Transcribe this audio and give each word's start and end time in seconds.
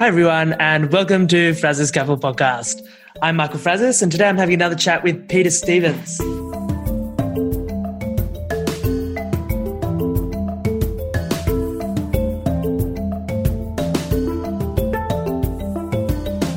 Hi, 0.00 0.06
everyone, 0.06 0.54
and 0.54 0.90
welcome 0.90 1.28
to 1.28 1.52
Frazis 1.52 1.92
Capital 1.92 2.16
Podcast. 2.16 2.88
I'm 3.20 3.36
Michael 3.36 3.58
Frazis, 3.58 4.00
and 4.00 4.10
today 4.10 4.30
I'm 4.30 4.38
having 4.38 4.54
another 4.54 4.74
chat 4.74 5.04
with 5.04 5.28
Peter 5.28 5.50
Stevens. 5.50 6.16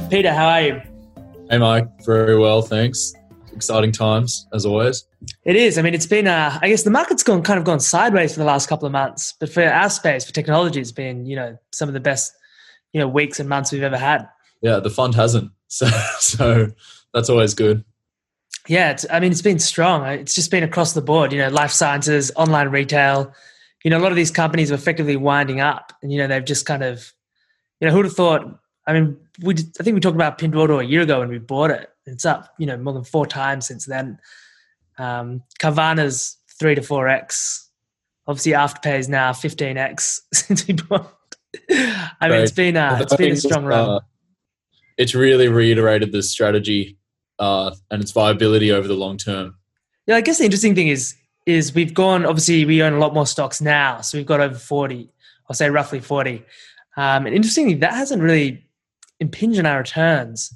Peter, 0.10 0.32
how 0.32 0.48
are 0.48 0.62
you? 0.62 0.82
Hey, 1.50 1.58
Mike. 1.58 1.90
Very 2.06 2.40
well, 2.40 2.62
thanks. 2.62 3.12
Exciting 3.54 3.92
times, 3.92 4.48
as 4.54 4.66
always. 4.66 5.04
It 5.44 5.58
is. 5.58 5.78
I 5.78 5.82
mean, 5.82 5.94
it's 5.94 6.08
been. 6.08 6.28
Uh, 6.28 6.58
I 6.62 6.70
guess 6.70 6.84
the 6.84 6.92
market's 6.92 7.24
gone 7.24 7.44
kind 7.44 7.60
of 7.60 7.66
gone 7.66 7.82
sideways 7.82 8.32
for 8.32 8.40
the 8.40 8.46
last 8.46 8.70
couple 8.70 8.86
of 8.86 8.94
months, 8.94 9.34
but 9.38 9.50
for 9.50 9.66
our 9.66 9.90
space, 9.90 10.24
for 10.24 10.32
technology, 10.32 10.80
it's 10.80 10.94
been 10.94 11.26
you 11.26 11.36
know 11.36 11.58
some 11.74 11.90
of 11.90 11.94
the 11.94 12.00
best 12.00 12.32
you 12.94 13.00
know 13.00 13.08
weeks 13.08 13.40
and 13.40 13.50
months 13.50 13.72
we've 13.72 13.84
ever 13.84 13.98
had. 13.98 14.28
Yeah, 14.62 14.80
the 14.80 14.90
fund 14.90 15.16
hasn't, 15.16 15.52
so 15.68 15.88
so 16.20 16.68
that's 17.14 17.30
always 17.30 17.54
good. 17.54 17.84
Yeah, 18.68 18.92
it's, 18.92 19.06
I 19.12 19.20
mean, 19.20 19.32
it's 19.32 19.42
been 19.42 19.60
strong. 19.60 20.06
It's 20.06 20.34
just 20.34 20.50
been 20.50 20.64
across 20.64 20.94
the 20.94 21.02
board. 21.02 21.34
You 21.34 21.40
know, 21.40 21.50
life 21.50 21.72
sciences, 21.72 22.32
online 22.36 22.70
retail. 22.70 23.34
You 23.84 23.92
know, 23.92 23.98
a 23.98 24.00
lot 24.00 24.12
of 24.12 24.16
these 24.16 24.32
companies 24.32 24.72
are 24.72 24.76
effectively 24.76 25.18
winding 25.18 25.60
up, 25.60 25.92
and 26.02 26.12
you 26.12 26.18
know 26.18 26.28
they've 26.28 26.46
just 26.46 26.66
kind 26.66 26.84
of, 26.84 27.12
you 27.82 27.88
know, 27.88 27.94
who'd 27.94 28.06
have 28.06 28.16
thought? 28.16 28.60
I 28.88 28.94
mean, 28.94 29.18
we 29.42 29.54
I 29.54 29.84
think 29.84 29.96
we 29.96 30.00
talked 30.00 30.16
about 30.16 30.38
Pinduoduo 30.38 30.82
a 30.82 30.86
year 30.86 31.02
ago 31.02 31.20
when 31.20 31.30
we 31.30 31.40
bought 31.40 31.72
it. 31.72 31.90
It's 32.06 32.26
up, 32.26 32.54
you 32.58 32.66
know, 32.66 32.78
more 32.78 32.94
than 32.94 33.04
four 33.04 33.26
times 33.26 33.68
since 33.68 33.86
then. 33.86 34.20
Um, 34.98 35.44
Carvana's 35.60 36.38
three 36.60 36.76
to 36.76 36.82
four 36.82 37.08
x. 37.08 37.70
Obviously, 38.28 38.54
Afterpay 38.54 39.00
is 39.00 39.10
now 39.10 39.34
fifteen 39.34 39.78
x 39.78 40.22
since 40.34 40.66
we 40.68 40.76
bought. 40.76 41.14
I 41.70 42.30
mean, 42.30 42.42
it's 42.42 42.52
been 42.52 42.78
a, 42.78 42.98
it's 43.02 43.16
been 43.16 43.34
a 43.34 43.36
strong 43.36 43.66
run. 43.66 43.90
Uh, 43.90 44.00
it's 44.98 45.16
really 45.16 45.48
reiterated 45.48 46.12
the 46.12 46.24
strategy 46.24 46.98
uh, 47.40 47.74
and 47.92 48.02
its 48.02 48.12
viability 48.12 48.72
over 48.72 48.88
the 48.88 48.96
long 48.96 49.18
term. 49.18 49.56
Yeah, 50.08 50.16
I 50.16 50.22
guess 50.22 50.40
the 50.40 50.46
interesting 50.46 50.76
thing 50.76 50.88
is 50.88 51.16
is 51.46 51.74
we've 51.74 51.94
gone. 51.94 52.26
Obviously, 52.26 52.66
we 52.66 52.82
own 52.82 52.94
a 52.94 53.00
lot 53.00 53.14
more 53.14 53.28
stocks 53.28 53.62
now, 53.62 54.02
so 54.02 54.18
we've 54.18 54.28
got 54.28 54.40
over 54.40 54.56
forty. 54.56 55.12
I'll 55.50 55.56
say 55.56 55.70
roughly 55.70 56.00
forty. 56.00 56.44
Um, 56.96 57.26
and 57.26 57.36
interestingly, 57.36 57.76
that 57.76 57.94
hasn't 57.94 58.22
really 58.22 58.66
impinged 59.20 59.60
on 59.60 59.66
our 59.66 59.80
returns. 59.80 60.54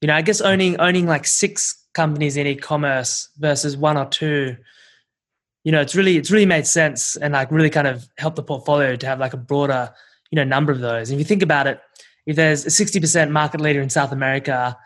You 0.00 0.08
know, 0.08 0.14
I 0.14 0.22
guess 0.22 0.40
owning 0.40 0.78
owning 0.80 1.06
like 1.06 1.26
six 1.26 1.84
companies 1.94 2.36
in 2.36 2.46
e-commerce 2.46 3.28
versus 3.38 3.76
one 3.76 3.96
or 3.96 4.06
two 4.06 4.56
you 5.64 5.72
know 5.72 5.80
it's 5.80 5.94
really 5.94 6.16
it's 6.16 6.30
really 6.30 6.46
made 6.46 6.66
sense 6.66 7.16
and 7.16 7.34
like 7.34 7.50
really 7.50 7.70
kind 7.70 7.86
of 7.86 8.08
helped 8.16 8.36
the 8.36 8.42
portfolio 8.42 8.96
to 8.96 9.06
have 9.06 9.18
like 9.18 9.34
a 9.34 9.36
broader 9.36 9.92
you 10.30 10.36
know 10.36 10.44
number 10.44 10.72
of 10.72 10.80
those. 10.80 11.10
And 11.10 11.16
if 11.16 11.24
you 11.24 11.28
think 11.28 11.42
about 11.42 11.66
it, 11.66 11.80
if 12.26 12.36
there's 12.36 12.66
a 12.66 12.68
60% 12.68 13.30
market 13.30 13.60
leader 13.60 13.80
in 13.80 13.88
South 13.88 14.12
America, 14.12 14.76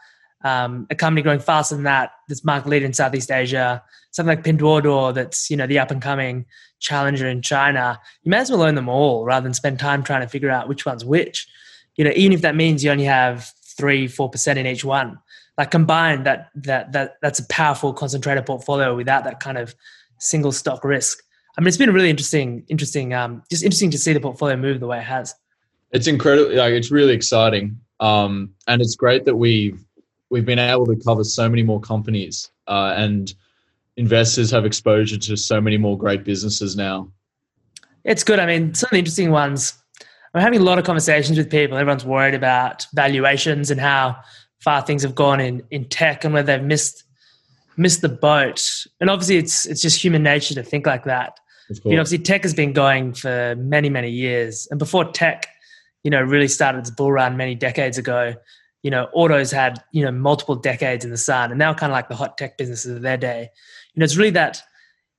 um, 0.45 0.87
a 0.91 0.95
company 0.95 1.23
growing 1.23 1.41
faster 1.41 1.75
than 1.75 1.85
that 1.85 2.12
that's 2.29 2.45
market 2.45 2.69
leader 2.69 2.87
in 2.87 2.93
Southeast 2.93 3.31
Asia, 3.31 3.83
something 4.11 4.37
like 4.37 4.45
Pinduoduo 4.45 5.15
that's 5.15 5.51
you 5.51 5.57
know 5.57 5.67
the 5.67 5.79
up 5.79 5.91
and 5.91 6.03
coming 6.03 6.47
challenger 6.81 7.29
in 7.29 7.43
China, 7.43 8.01
you 8.23 8.31
may 8.31 8.39
as 8.39 8.51
well 8.51 8.63
own 8.63 8.75
them 8.75 8.89
all 8.89 9.25
rather 9.25 9.45
than 9.45 9.55
spend 9.55 9.79
time 9.79 10.03
trying 10.03 10.20
to 10.20 10.29
figure 10.29 10.51
out 10.51 10.69
which 10.69 10.85
one's 10.85 11.05
which. 11.05 11.48
You 11.97 12.05
know, 12.05 12.13
even 12.17 12.33
if 12.33 12.43
that 12.43 12.57
means 12.57 12.83
you 12.83 12.91
only 12.91 13.05
have 13.05 13.53
three, 13.77 14.09
four 14.09 14.29
percent 14.29 14.59
in 14.59 14.67
each 14.67 14.85
one. 14.85 15.19
Like 15.59 15.70
combined, 15.70 16.27
that 16.27 16.51
that 16.55 16.93
that 16.93 17.17
that's 17.20 17.39
a 17.39 17.47
powerful 17.47 17.93
concentrated 17.93 18.47
portfolio 18.47 18.97
without 18.97 19.25
that 19.25 19.41
kind 19.41 19.59
of 19.59 19.75
single 20.19 20.53
stock 20.53 20.85
risk. 20.85 21.23
I 21.56 21.61
mean, 21.61 21.69
it's 21.69 21.77
been 21.77 21.92
really 21.92 22.11
interesting, 22.11 22.64
interesting, 22.69 23.12
um, 23.12 23.42
just 23.50 23.62
interesting 23.62 23.91
to 23.91 23.98
see 23.98 24.12
the 24.12 24.20
portfolio 24.20 24.56
move 24.56 24.81
the 24.81 24.86
way 24.86 24.98
it 24.98 25.05
has. 25.05 25.34
It's 25.91 26.06
incredible. 26.06 26.55
Like, 26.55 26.72
it's 26.72 26.91
really 26.91 27.12
exciting, 27.12 27.78
um, 28.00 28.55
and 28.67 28.81
it's 28.81 28.97
great 28.97 29.25
that 29.27 29.36
we've 29.36 29.85
we've 30.30 30.46
been 30.46 30.58
able 30.58 30.86
to 30.86 30.96
cover 30.96 31.24
so 31.24 31.48
many 31.48 31.63
more 31.63 31.80
companies, 31.80 32.51
uh, 32.67 32.95
and 32.96 33.35
investors 33.98 34.51
have 34.51 34.64
exposure 34.64 35.18
to 35.18 35.36
so 35.36 35.61
many 35.61 35.77
more 35.77 35.98
great 35.98 36.24
businesses 36.24 36.74
now. 36.74 37.11
It's 38.05 38.24
good. 38.24 38.39
I 38.39 38.46
mean, 38.46 38.74
some 38.74 38.89
of 38.89 38.92
the 38.92 38.98
interesting 38.98 39.30
ones. 39.30 39.74
I'm 40.34 40.40
having 40.40 40.61
a 40.61 40.64
lot 40.64 40.79
of 40.79 40.86
conversations 40.86 41.36
with 41.36 41.51
people. 41.51 41.77
Everyone's 41.77 42.07
worried 42.07 42.34
about 42.34 42.86
valuations 42.95 43.70
and 43.70 43.79
how 43.79 44.17
far 44.61 44.80
things 44.80 45.02
have 45.02 45.14
gone 45.14 45.40
in 45.40 45.63
in 45.70 45.84
tech 45.90 46.24
and 46.24 46.33
whether 46.33 46.57
they've 46.57 46.67
missed 46.67 47.05
missed 47.77 48.01
the 48.01 48.08
boat. 48.08 48.86
And 49.01 49.11
obviously, 49.11 49.36
it's 49.36 49.67
it's 49.67 49.83
just 49.83 50.02
human 50.02 50.23
nature 50.23 50.55
to 50.55 50.63
think 50.63 50.86
like 50.86 51.05
that. 51.05 51.39
You 51.68 51.92
know, 51.92 52.00
obviously, 52.00 52.18
tech 52.18 52.42
has 52.42 52.55
been 52.55 52.73
going 52.73 53.14
for 53.14 53.55
many, 53.56 53.89
many 53.89 54.11
years. 54.11 54.68
And 54.70 54.78
before 54.78 55.11
tech, 55.11 55.46
you 56.05 56.11
know, 56.11 56.20
really 56.20 56.48
started 56.48 56.80
its 56.80 56.90
bull 56.90 57.12
run 57.12 57.36
many 57.36 57.55
decades 57.55 57.98
ago, 57.98 58.34
you 58.83 58.90
know, 58.90 59.08
autos 59.12 59.50
had, 59.50 59.83
you 59.92 60.05
know, 60.05 60.11
multiple 60.11 60.56
decades 60.56 61.05
in 61.05 61.11
the 61.11 61.17
sun 61.17 61.51
and 61.51 61.58
now 61.58 61.72
kind 61.72 61.92
of 61.92 61.95
like 61.95 62.08
the 62.08 62.17
hot 62.17 62.36
tech 62.36 62.58
businesses 62.58 62.96
of 62.96 63.02
their 63.02 63.17
day. 63.17 63.48
You 63.95 64.01
know, 64.01 64.05
it's 64.05 64.17
really 64.17 64.30
that, 64.30 64.62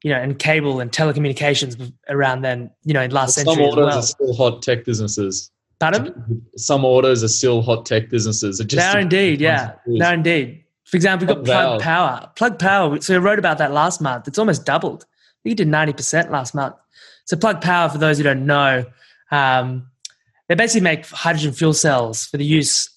you 0.04 0.12
know, 0.12 0.20
and 0.20 0.38
cable 0.38 0.82
and 0.82 0.92
telecommunications 0.92 1.94
around 2.10 2.42
then, 2.42 2.70
you 2.84 2.94
know, 2.94 3.02
in 3.02 3.12
last 3.12 3.36
Some 3.36 3.46
century. 3.46 3.64
Some 3.64 3.74
autos 3.74 3.86
well. 3.86 3.98
are 3.98 4.02
still 4.02 4.34
hot 4.36 4.62
tech 4.62 4.84
businesses. 4.84 5.50
Pardon? 5.80 6.44
Some 6.58 6.84
autos 6.86 7.24
are 7.24 7.30
still 7.30 7.62
hot 7.62 7.86
tech 7.86 8.10
businesses. 8.10 8.60
It 8.60 8.68
just 8.68 8.96
indeed, 8.96 9.40
yeah. 9.42 9.76
No, 9.88 10.12
indeed. 10.12 10.64
For 10.84 10.98
example, 10.98 11.26
we've 11.28 11.36
got 11.36 11.46
Plug 11.46 11.82
Power. 11.82 12.32
Plug 12.36 12.60
Power. 12.60 13.02
So 13.02 13.16
I 13.16 13.18
wrote 13.18 13.40
about 13.40 13.58
that 13.60 13.72
last 13.72 14.02
month. 14.02 14.28
It's 14.28 14.38
almost 14.38 14.66
doubled 14.66 15.06
think 15.44 15.58
did 15.58 15.68
90% 15.68 16.30
last 16.30 16.56
month. 16.56 16.76
So 17.26 17.38
Plug 17.38 17.62
Power, 17.62 17.90
for 17.90 17.98
those 17.98 18.18
who 18.18 18.24
don't 18.24 18.46
know, 18.46 18.86
um, 19.32 19.88
they 20.48 20.56
basically 20.56 20.82
make 20.82 21.06
hydrogen 21.08 21.54
fuel 21.54 21.74
cells 21.74 22.26
for 22.26 22.38
the 22.38 22.46
use 22.46 22.90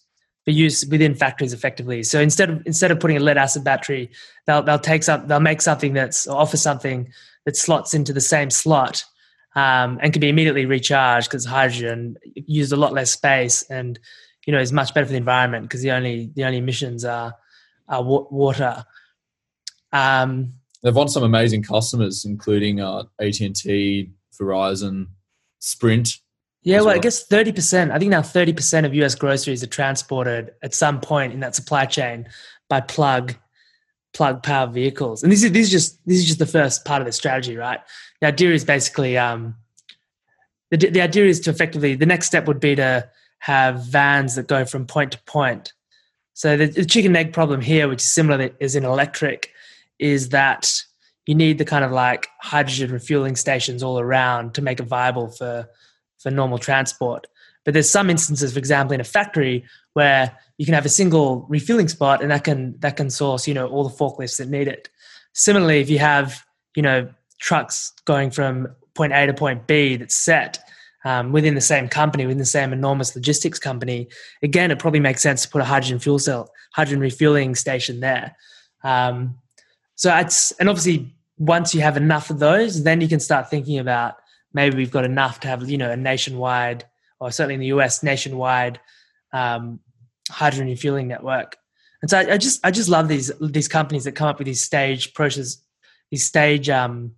for 0.44 0.52
use 0.52 0.86
within 0.86 1.14
factories 1.14 1.52
effectively. 1.52 2.04
So 2.04 2.20
instead 2.20 2.50
of 2.50 2.62
instead 2.66 2.90
of 2.90 3.00
putting 3.00 3.16
a 3.16 3.20
lead 3.20 3.36
acid 3.36 3.64
battery, 3.64 4.10
they'll 4.46 4.62
they'll 4.62 4.78
take 4.78 5.02
some 5.02 5.26
they'll 5.26 5.40
make 5.40 5.60
something 5.60 5.92
that's 5.92 6.26
offer 6.28 6.56
something 6.56 7.12
that 7.44 7.56
slots 7.56 7.94
into 7.94 8.12
the 8.12 8.20
same 8.20 8.50
slot 8.50 9.04
um, 9.56 9.98
and 10.02 10.12
can 10.12 10.20
be 10.20 10.28
immediately 10.28 10.66
recharged 10.66 11.28
because 11.28 11.44
hydrogen 11.44 12.16
used 12.34 12.72
a 12.72 12.76
lot 12.76 12.92
less 12.92 13.10
space 13.10 13.62
and 13.70 13.98
you 14.46 14.52
know 14.52 14.60
is 14.60 14.72
much 14.72 14.94
better 14.94 15.06
for 15.06 15.12
the 15.12 15.18
environment 15.18 15.64
because 15.64 15.82
the 15.82 15.90
only 15.90 16.30
the 16.36 16.44
only 16.44 16.58
emissions 16.58 17.04
are 17.04 17.34
are 17.88 18.02
water. 18.02 18.84
Um, 19.92 20.52
they've 20.86 20.94
won 20.94 21.08
some 21.08 21.24
amazing 21.24 21.64
customers, 21.64 22.24
including 22.24 22.80
uh, 22.80 23.02
AT 23.20 23.40
and 23.40 23.56
T, 23.56 24.12
Verizon, 24.40 25.08
Sprint. 25.58 26.18
Yeah, 26.62 26.76
well, 26.76 26.86
well, 26.86 26.94
I 26.94 26.98
guess 26.98 27.26
thirty 27.26 27.50
percent. 27.50 27.90
I 27.90 27.98
think 27.98 28.12
now 28.12 28.22
thirty 28.22 28.52
percent 28.52 28.86
of 28.86 28.94
U.S. 28.94 29.16
groceries 29.16 29.64
are 29.64 29.68
transported 29.68 30.52
at 30.62 30.74
some 30.74 31.00
point 31.00 31.32
in 31.32 31.40
that 31.40 31.56
supply 31.56 31.86
chain 31.86 32.28
by 32.68 32.80
plug 32.80 33.34
plug 34.14 34.42
power 34.42 34.68
vehicles. 34.68 35.22
And 35.22 35.32
this 35.32 35.42
is 35.42 35.50
this 35.52 35.66
is 35.66 35.70
just 35.72 36.06
this 36.06 36.18
is 36.18 36.26
just 36.26 36.38
the 36.38 36.46
first 36.46 36.84
part 36.84 37.02
of 37.02 37.06
the 37.06 37.12
strategy, 37.12 37.56
right? 37.56 37.80
The 38.20 38.28
idea 38.28 38.52
is 38.52 38.64
basically 38.64 39.18
um, 39.18 39.56
the 40.70 40.76
the 40.76 41.00
idea 41.00 41.26
is 41.26 41.40
to 41.40 41.50
effectively 41.50 41.96
the 41.96 42.06
next 42.06 42.28
step 42.28 42.46
would 42.46 42.60
be 42.60 42.76
to 42.76 43.08
have 43.40 43.84
vans 43.86 44.36
that 44.36 44.46
go 44.46 44.64
from 44.64 44.86
point 44.86 45.12
to 45.12 45.18
point. 45.24 45.72
So 46.34 46.56
the, 46.56 46.66
the 46.66 46.84
chicken 46.84 47.16
egg 47.16 47.32
problem 47.32 47.60
here, 47.60 47.88
which 47.88 48.02
is 48.02 48.12
similar 48.12 48.50
is 48.60 48.76
in 48.76 48.84
electric, 48.84 49.52
is 49.98 50.30
that 50.30 50.72
you 51.26 51.34
need 51.34 51.58
the 51.58 51.64
kind 51.64 51.84
of 51.84 51.90
like 51.92 52.28
hydrogen 52.40 52.92
refueling 52.92 53.36
stations 53.36 53.82
all 53.82 53.98
around 53.98 54.54
to 54.54 54.62
make 54.62 54.80
it 54.80 54.84
viable 54.84 55.28
for 55.28 55.68
for 56.18 56.30
normal 56.30 56.58
transport. 56.58 57.26
But 57.64 57.74
there's 57.74 57.90
some 57.90 58.10
instances, 58.10 58.52
for 58.52 58.58
example, 58.58 58.94
in 58.94 59.00
a 59.00 59.04
factory 59.04 59.64
where 59.94 60.36
you 60.56 60.64
can 60.64 60.74
have 60.74 60.86
a 60.86 60.90
single 60.90 61.46
refueling 61.48 61.88
spot 61.88 62.22
and 62.22 62.30
that 62.30 62.44
can 62.44 62.78
that 62.78 62.96
can 62.96 63.10
source, 63.10 63.48
you 63.48 63.54
know, 63.54 63.66
all 63.68 63.88
the 63.88 63.94
forklifts 63.94 64.38
that 64.38 64.48
need 64.48 64.68
it. 64.68 64.88
Similarly, 65.34 65.80
if 65.80 65.90
you 65.90 65.98
have, 65.98 66.44
you 66.74 66.82
know, 66.82 67.08
trucks 67.40 67.92
going 68.04 68.30
from 68.30 68.68
point 68.94 69.12
A 69.12 69.26
to 69.26 69.34
point 69.34 69.66
B 69.66 69.96
that's 69.96 70.14
set 70.14 70.58
um, 71.04 71.32
within 71.32 71.54
the 71.54 71.60
same 71.60 71.88
company, 71.88 72.24
within 72.24 72.38
the 72.38 72.44
same 72.46 72.72
enormous 72.72 73.14
logistics 73.14 73.58
company, 73.58 74.08
again, 74.42 74.70
it 74.70 74.78
probably 74.78 75.00
makes 75.00 75.20
sense 75.20 75.42
to 75.42 75.48
put 75.48 75.60
a 75.60 75.64
hydrogen 75.64 75.98
fuel 75.98 76.18
cell, 76.18 76.50
hydrogen 76.72 77.00
refueling 77.00 77.54
station 77.54 78.00
there. 78.00 78.36
Um, 78.84 79.38
so 79.96 80.16
it's 80.16 80.52
and 80.52 80.68
obviously 80.68 81.12
once 81.38 81.74
you 81.74 81.80
have 81.80 81.96
enough 81.96 82.30
of 82.30 82.38
those, 82.38 82.84
then 82.84 83.00
you 83.00 83.08
can 83.08 83.20
start 83.20 83.50
thinking 83.50 83.78
about 83.78 84.16
maybe 84.52 84.76
we've 84.76 84.90
got 84.90 85.04
enough 85.04 85.40
to 85.40 85.48
have 85.48 85.68
you 85.68 85.78
know 85.78 85.90
a 85.90 85.96
nationwide 85.96 86.84
or 87.18 87.30
certainly 87.30 87.54
in 87.54 87.60
the 87.60 87.66
US 87.78 88.02
nationwide 88.02 88.78
um, 89.32 89.80
hydrogen 90.30 90.68
refueling 90.68 91.08
network. 91.08 91.56
And 92.02 92.10
so 92.10 92.18
I, 92.18 92.34
I, 92.34 92.38
just 92.38 92.64
I 92.64 92.70
just 92.70 92.88
love 92.88 93.08
these 93.08 93.32
these 93.40 93.68
companies 93.68 94.04
that 94.04 94.12
come 94.12 94.28
up 94.28 94.38
with 94.38 94.46
these 94.46 94.62
stage 94.62 95.14
process, 95.14 95.58
these 96.10 96.24
stage 96.24 96.68
um, 96.68 97.12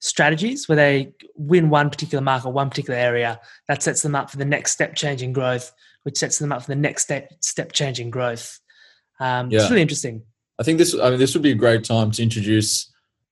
strategies 0.00 0.68
where 0.68 0.76
they 0.76 1.14
win 1.36 1.70
one 1.70 1.88
particular 1.88 2.22
market, 2.22 2.50
one 2.50 2.68
particular 2.68 2.98
area 2.98 3.40
that 3.68 3.82
sets 3.82 4.02
them 4.02 4.14
up 4.14 4.30
for 4.30 4.36
the 4.36 4.44
next 4.44 4.72
step 4.72 4.94
change 4.94 5.22
in 5.22 5.32
growth, 5.32 5.72
which 6.02 6.18
sets 6.18 6.38
them 6.38 6.52
up 6.52 6.62
for 6.62 6.68
the 6.68 6.76
next 6.76 7.04
step 7.04 7.32
step 7.40 7.72
change 7.72 8.00
in 8.00 8.10
growth. 8.10 8.60
Um, 9.20 9.50
yeah. 9.50 9.60
It's 9.60 9.70
really 9.70 9.82
interesting. 9.82 10.24
I 10.58 10.62
think 10.62 10.78
this. 10.78 10.94
I 10.98 11.10
mean, 11.10 11.18
this 11.18 11.34
would 11.34 11.42
be 11.42 11.50
a 11.50 11.56
great 11.56 11.84
time 11.84 12.10
to 12.12 12.22
introduce 12.22 12.90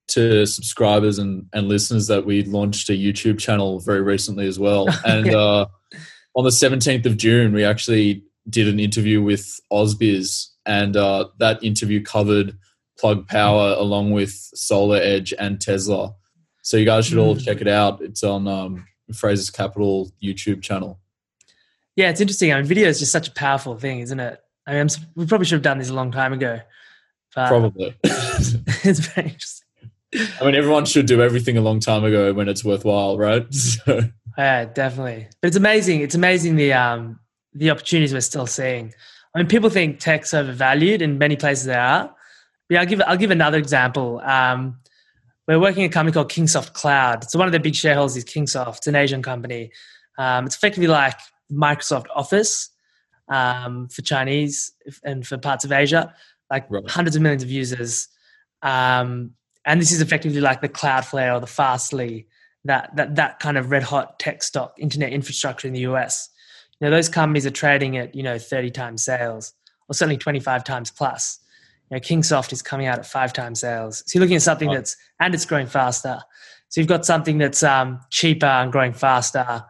to 0.09 0.45
subscribers 0.47 1.19
and, 1.19 1.47
and 1.53 1.69
listeners 1.69 2.09
that 2.09 2.27
we 2.27 2.43
launched 2.45 2.91
a 2.91 2.93
YouTube 2.93 3.39
channel 3.39 3.79
very 3.81 4.03
recently 4.03 4.47
as 4.47 4.59
well. 4.59 4.89
And 5.07 5.27
yeah. 5.27 5.37
uh, 5.39 5.65
on 6.35 6.45
the 6.45 6.51
17th 6.51 7.07
of 7.07 7.17
June, 7.17 7.53
we 7.53 7.65
actually 7.65 8.25
did 8.51 8.67
an 8.69 8.81
interview 8.81 9.23
with 9.23 9.61
Ausbiz, 9.73 10.49
and 10.67 10.97
uh, 10.97 11.29
that 11.39 11.63
interview 11.63 12.03
covered 12.03 12.59
Plug 12.99 13.27
Power 13.29 13.75
along 13.79 14.11
with 14.11 14.31
SolarEdge 14.57 15.33
and 15.39 15.61
Tesla. 15.61 16.15
So 16.63 16.77
you 16.77 16.85
guys 16.85 17.07
should 17.07 17.19
all 17.19 17.37
Mm. 17.37 17.45
check 17.45 17.61
it 17.61 17.69
out. 17.69 18.01
It's 18.03 18.23
on 18.25 18.47
um, 18.49 18.87
Frazis 19.13 19.53
Capital 19.53 20.11
YouTube 20.23 20.63
channel. 20.63 21.01
Yeah, 21.97 22.11
it's 22.11 22.21
interesting. 22.21 22.53
I 22.53 22.57
mean, 22.57 22.65
video 22.65 22.89
is 22.89 22.99
just 22.99 23.13
such 23.13 23.29
a 23.29 23.33
powerful 23.33 23.77
thing, 23.79 24.01
isn't 24.01 24.19
it? 24.21 24.41
I 24.67 24.73
mean, 24.73 24.81
I'm, 24.81 24.89
we 25.15 25.27
probably 25.27 25.45
should 25.47 25.57
have 25.57 25.63
done 25.63 25.79
this 25.79 25.91
a 25.91 25.95
long 25.95 26.11
time 26.13 26.33
ago. 26.33 26.61
But 27.34 27.49
Probably. 27.49 27.94
it's 28.05 28.99
very 29.00 29.29
interesting. 29.29 29.69
I 30.14 30.44
mean, 30.44 30.55
everyone 30.55 30.84
should 30.84 31.06
do 31.06 31.23
everything 31.23 31.56
a 31.56 31.62
long 31.62 31.81
time 31.81 32.05
ago 32.05 32.32
when 32.34 32.49
it's 32.49 32.64
worthwhile, 32.64 33.17
right? 33.19 33.46
So, 33.55 34.00
Yeah, 34.37 34.67
definitely. 34.67 35.29
But 35.40 35.49
it's 35.49 35.56
amazing. 35.56 36.00
It's 36.00 36.14
amazing 36.14 36.56
the 36.56 36.73
um 36.73 37.19
the 37.55 37.70
opportunities 37.70 38.12
we're 38.12 38.20
still 38.20 38.46
seeing. 38.46 38.93
I 39.34 39.38
mean, 39.38 39.46
people 39.46 39.70
think 39.70 39.99
tech's 39.99 40.34
overvalued, 40.34 41.02
in 41.02 41.19
many 41.19 41.37
places 41.37 41.64
they 41.64 41.75
are. 41.75 42.14
Yeah, 42.69 42.81
I'll 42.81 42.87
give 42.87 43.02
I'll 43.06 43.17
give 43.17 43.31
another 43.31 43.58
example. 43.58 44.20
Um, 44.20 44.79
we're 45.49 45.58
working 45.58 45.84
at 45.84 45.90
a 45.90 45.93
company 45.93 46.12
called 46.12 46.31
Kingsoft 46.31 46.73
Cloud. 46.73 47.29
So 47.31 47.38
one 47.38 47.49
of 47.49 47.52
their 47.52 47.61
big 47.61 47.75
shareholders 47.75 48.17
is 48.17 48.25
Kingsoft. 48.25 48.79
It's 48.79 48.87
an 48.87 48.94
Asian 48.94 49.23
company. 49.23 49.73
Um, 50.19 50.46
it's 50.46 50.56
effectively 50.56 50.87
like 50.87 51.19
Microsoft 51.50 52.06
Office 52.14 52.70
um, 53.29 53.88
for 53.88 54.02
Chinese 54.02 54.73
and 55.05 55.26
for 55.26 55.38
parts 55.38 55.64
of 55.64 55.73
Asia, 55.73 56.14
like 56.53 56.67
Right. 56.71 56.89
hundreds 56.89 57.17
of 57.17 57.23
millions 57.23 57.43
of 57.43 57.51
users. 57.51 58.09
Um, 58.63 59.33
and 59.65 59.81
this 59.81 59.91
is 59.91 60.01
effectively 60.01 60.41
like 60.41 60.61
the 60.61 60.69
Cloudflare 60.69 61.35
or 61.35 61.41
the 61.41 61.47
Fastly 61.47 62.29
that 62.65 62.95
that 62.95 63.17
that 63.17 63.41
kind 63.41 63.59
of 63.59 63.71
red 63.71 63.83
hot 63.83 64.19
tech 64.21 64.43
stock 64.43 64.75
internet 64.79 65.13
infrastructure 65.13 65.67
in 65.67 65.73
the 65.73 65.81
US. 65.81 66.29
You 66.79 66.87
know, 66.87 66.91
those 66.91 67.09
companies 67.09 67.47
are 67.47 67.51
trading 67.51 67.97
at 67.97 68.15
you 68.15 68.23
know 68.23 68.39
30 68.39 68.71
times 68.71 69.05
sales, 69.05 69.53
or 69.89 69.95
certainly 69.95 70.19
25 70.19 70.63
times 70.63 70.91
plus. 70.91 71.41
You 71.91 71.97
know, 71.97 72.01
Kingsoft 72.01 72.53
is 72.53 72.63
coming 72.63 72.87
out 72.87 72.99
at 72.99 73.07
five 73.07 73.33
times 73.33 73.61
sales. 73.61 74.03
So 74.07 74.17
you're 74.19 74.23
looking 74.23 74.37
at 74.37 74.43
something 74.43 74.71
that's 74.71 74.97
and 75.21 75.35
it's 75.35 75.45
growing 75.45 75.67
faster. 75.67 76.21
So 76.69 76.81
you've 76.81 76.89
got 76.89 77.05
something 77.05 77.39
that's 77.39 77.63
um, 77.63 78.01
cheaper 78.11 78.47
and 78.47 78.73
growing 78.73 78.95
faster, 78.95 79.65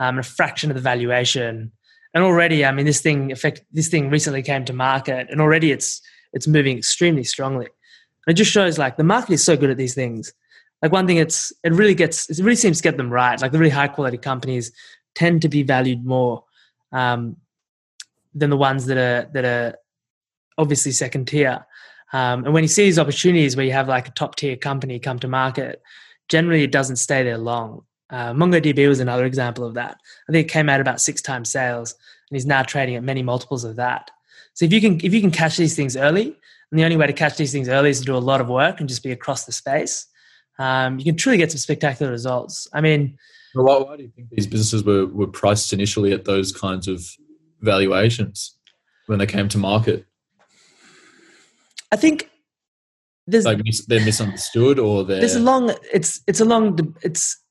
um, 0.00 0.18
a 0.18 0.22
fraction 0.22 0.70
of 0.70 0.74
the 0.74 0.82
valuation. 0.82 1.70
And 2.14 2.24
already, 2.24 2.64
I 2.64 2.72
mean, 2.72 2.86
this 2.86 3.00
thing 3.00 3.30
effect 3.30 3.62
this 3.72 3.88
thing 3.88 4.10
recently 4.10 4.42
came 4.42 4.64
to 4.64 4.72
market, 4.72 5.28
and 5.30 5.40
already 5.40 5.70
it's 5.70 6.00
it's 6.32 6.46
moving 6.46 6.78
extremely 6.78 7.24
strongly. 7.24 7.66
And 8.26 8.34
it 8.34 8.36
just 8.36 8.50
shows 8.50 8.78
like 8.78 8.96
the 8.96 9.04
market 9.04 9.32
is 9.32 9.44
so 9.44 9.56
good 9.56 9.70
at 9.70 9.76
these 9.76 9.94
things. 9.94 10.32
Like 10.82 10.92
one 10.92 11.06
thing 11.06 11.16
it's 11.16 11.52
it 11.64 11.72
really 11.72 11.94
gets 11.94 12.28
it 12.30 12.42
really 12.42 12.56
seems 12.56 12.78
to 12.78 12.82
get 12.82 12.96
them 12.96 13.10
right. 13.10 13.40
Like 13.40 13.52
the 13.52 13.58
really 13.58 13.70
high 13.70 13.88
quality 13.88 14.18
companies 14.18 14.72
tend 15.14 15.42
to 15.42 15.48
be 15.48 15.62
valued 15.62 16.04
more 16.04 16.44
um, 16.92 17.36
than 18.34 18.50
the 18.50 18.56
ones 18.56 18.86
that 18.86 18.96
are 18.96 19.30
that 19.32 19.44
are 19.44 19.76
obviously 20.56 20.92
second 20.92 21.26
tier. 21.26 21.64
Um, 22.12 22.44
and 22.44 22.54
when 22.54 22.64
you 22.64 22.68
see 22.68 22.84
these 22.84 22.98
opportunities 22.98 23.56
where 23.56 23.66
you 23.66 23.72
have 23.72 23.88
like 23.88 24.08
a 24.08 24.12
top 24.12 24.36
tier 24.36 24.56
company 24.56 24.98
come 24.98 25.18
to 25.18 25.28
market 25.28 25.82
generally 26.28 26.62
it 26.62 26.72
doesn't 26.72 26.96
stay 26.96 27.22
there 27.22 27.38
long. 27.38 27.82
Uh, 28.10 28.32
mongodb 28.32 28.88
was 28.88 29.00
another 29.00 29.26
example 29.26 29.64
of 29.64 29.74
that. 29.74 29.98
I 30.28 30.32
think 30.32 30.46
it 30.46 30.52
came 30.52 30.68
out 30.68 30.80
about 30.80 31.00
six 31.00 31.20
times 31.20 31.50
sales 31.50 31.94
and 32.30 32.36
he's 32.36 32.46
now 32.46 32.62
trading 32.62 32.96
at 32.96 33.02
many 33.02 33.22
multiples 33.22 33.64
of 33.64 33.76
that 33.76 34.10
so 34.54 34.64
if 34.64 34.72
you 34.72 34.80
can 34.80 35.00
if 35.02 35.12
you 35.14 35.20
can 35.20 35.30
catch 35.30 35.56
these 35.56 35.74
things 35.76 35.96
early 35.96 36.36
and 36.70 36.78
the 36.78 36.84
only 36.84 36.96
way 36.96 37.06
to 37.06 37.12
catch 37.12 37.36
these 37.36 37.52
things 37.52 37.68
early 37.68 37.90
is 37.90 38.00
to 38.00 38.04
do 38.04 38.16
a 38.16 38.18
lot 38.18 38.40
of 38.40 38.48
work 38.48 38.80
and 38.80 38.88
just 38.88 39.02
be 39.02 39.12
across 39.12 39.44
the 39.44 39.52
space 39.52 40.06
um, 40.58 40.98
you 40.98 41.04
can 41.04 41.16
truly 41.16 41.38
get 41.38 41.50
some 41.50 41.58
spectacular 41.58 42.10
results. 42.10 42.66
I 42.72 42.80
mean, 42.80 43.16
why, 43.54 43.78
why 43.78 43.96
do 43.96 44.02
you 44.02 44.10
think 44.14 44.30
these 44.30 44.46
businesses 44.46 44.84
were, 44.84 45.06
were 45.06 45.26
priced 45.26 45.72
initially 45.72 46.12
at 46.12 46.24
those 46.24 46.52
kinds 46.52 46.88
of 46.88 47.04
valuations 47.60 48.56
when 49.06 49.18
they 49.18 49.26
came 49.26 49.48
to 49.50 49.58
market? 49.58 50.04
I 51.90 51.96
think 51.96 52.28
there's 53.26 53.44
Like 53.44 53.64
mis- 53.64 53.86
they're 53.86 54.04
misunderstood 54.04 54.78
or 54.78 55.04
they're 55.04 55.20
there's 55.20 55.36
a 55.36 55.40
long 55.40 55.72
it's 55.92 56.20
it's 56.26 56.40
a 56.40 56.44
long 56.44 56.76
de- 56.76 56.92
it's 57.02 57.42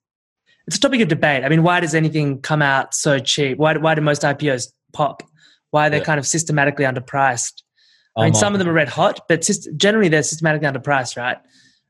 it's 0.67 0.77
a 0.77 0.79
topic 0.79 1.01
of 1.01 1.07
debate. 1.07 1.43
I 1.43 1.49
mean, 1.49 1.63
why 1.63 1.79
does 1.79 1.95
anything 1.95 2.41
come 2.41 2.61
out 2.61 2.93
so 2.93 3.19
cheap? 3.19 3.57
Why 3.57 3.77
why 3.77 3.95
do 3.95 4.01
most 4.01 4.23
IPOs 4.23 4.73
pop? 4.91 5.23
Why 5.71 5.87
are 5.87 5.89
they 5.89 5.97
Yeah. 5.97 6.03
kind 6.03 6.19
of 6.19 6.27
systematically 6.27 6.85
underpriced? 6.85 7.63
I 8.15 8.25
mean, 8.25 8.33
Um, 8.33 8.39
some 8.39 8.53
of 8.53 8.59
them 8.59 8.67
are 8.67 8.73
red 8.73 8.89
hot, 8.89 9.27
but 9.27 9.47
generally 9.77 10.09
they're 10.09 10.23
systematically 10.23 10.67
underpriced, 10.67 11.17
right? 11.17 11.37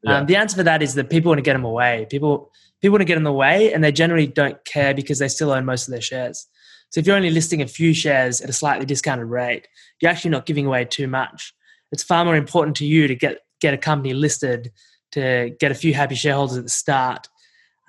Yeah. 0.03 0.17
Um, 0.17 0.25
the 0.25 0.35
answer 0.35 0.57
for 0.57 0.63
that 0.63 0.81
is 0.81 0.93
that 0.95 1.09
people 1.09 1.29
want 1.29 1.39
to 1.39 1.43
get 1.43 1.53
them 1.53 1.65
away. 1.65 2.05
People 2.09 2.51
people 2.81 2.93
want 2.93 3.01
to 3.01 3.05
get 3.05 3.17
in 3.17 3.23
the 3.23 3.33
way, 3.33 3.73
and 3.73 3.83
they 3.83 3.91
generally 3.91 4.27
don't 4.27 4.63
care 4.63 4.93
because 4.93 5.17
they 5.17 5.27
still 5.27 5.51
own 5.51 5.65
most 5.65 5.87
of 5.87 5.91
their 5.91 6.01
shares. 6.01 6.45
So 6.89 6.99
if 6.99 7.07
you're 7.07 7.15
only 7.15 7.31
listing 7.31 7.61
a 7.61 7.67
few 7.67 7.93
shares 7.93 8.39
at 8.39 8.49
a 8.49 8.53
slightly 8.53 8.85
discounted 8.85 9.25
rate, 9.27 9.67
you're 9.99 10.11
actually 10.11 10.29
not 10.31 10.45
giving 10.45 10.67
away 10.67 10.85
too 10.85 11.07
much. 11.07 11.53
It's 11.91 12.03
far 12.03 12.23
more 12.23 12.35
important 12.35 12.75
to 12.77 12.85
you 12.85 13.07
to 13.07 13.15
get 13.15 13.39
get 13.59 13.73
a 13.73 13.77
company 13.77 14.13
listed, 14.13 14.71
to 15.13 15.55
get 15.59 15.71
a 15.71 15.75
few 15.75 15.93
happy 15.93 16.15
shareholders 16.15 16.57
at 16.57 16.63
the 16.65 16.69
start, 16.69 17.27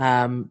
um, 0.00 0.50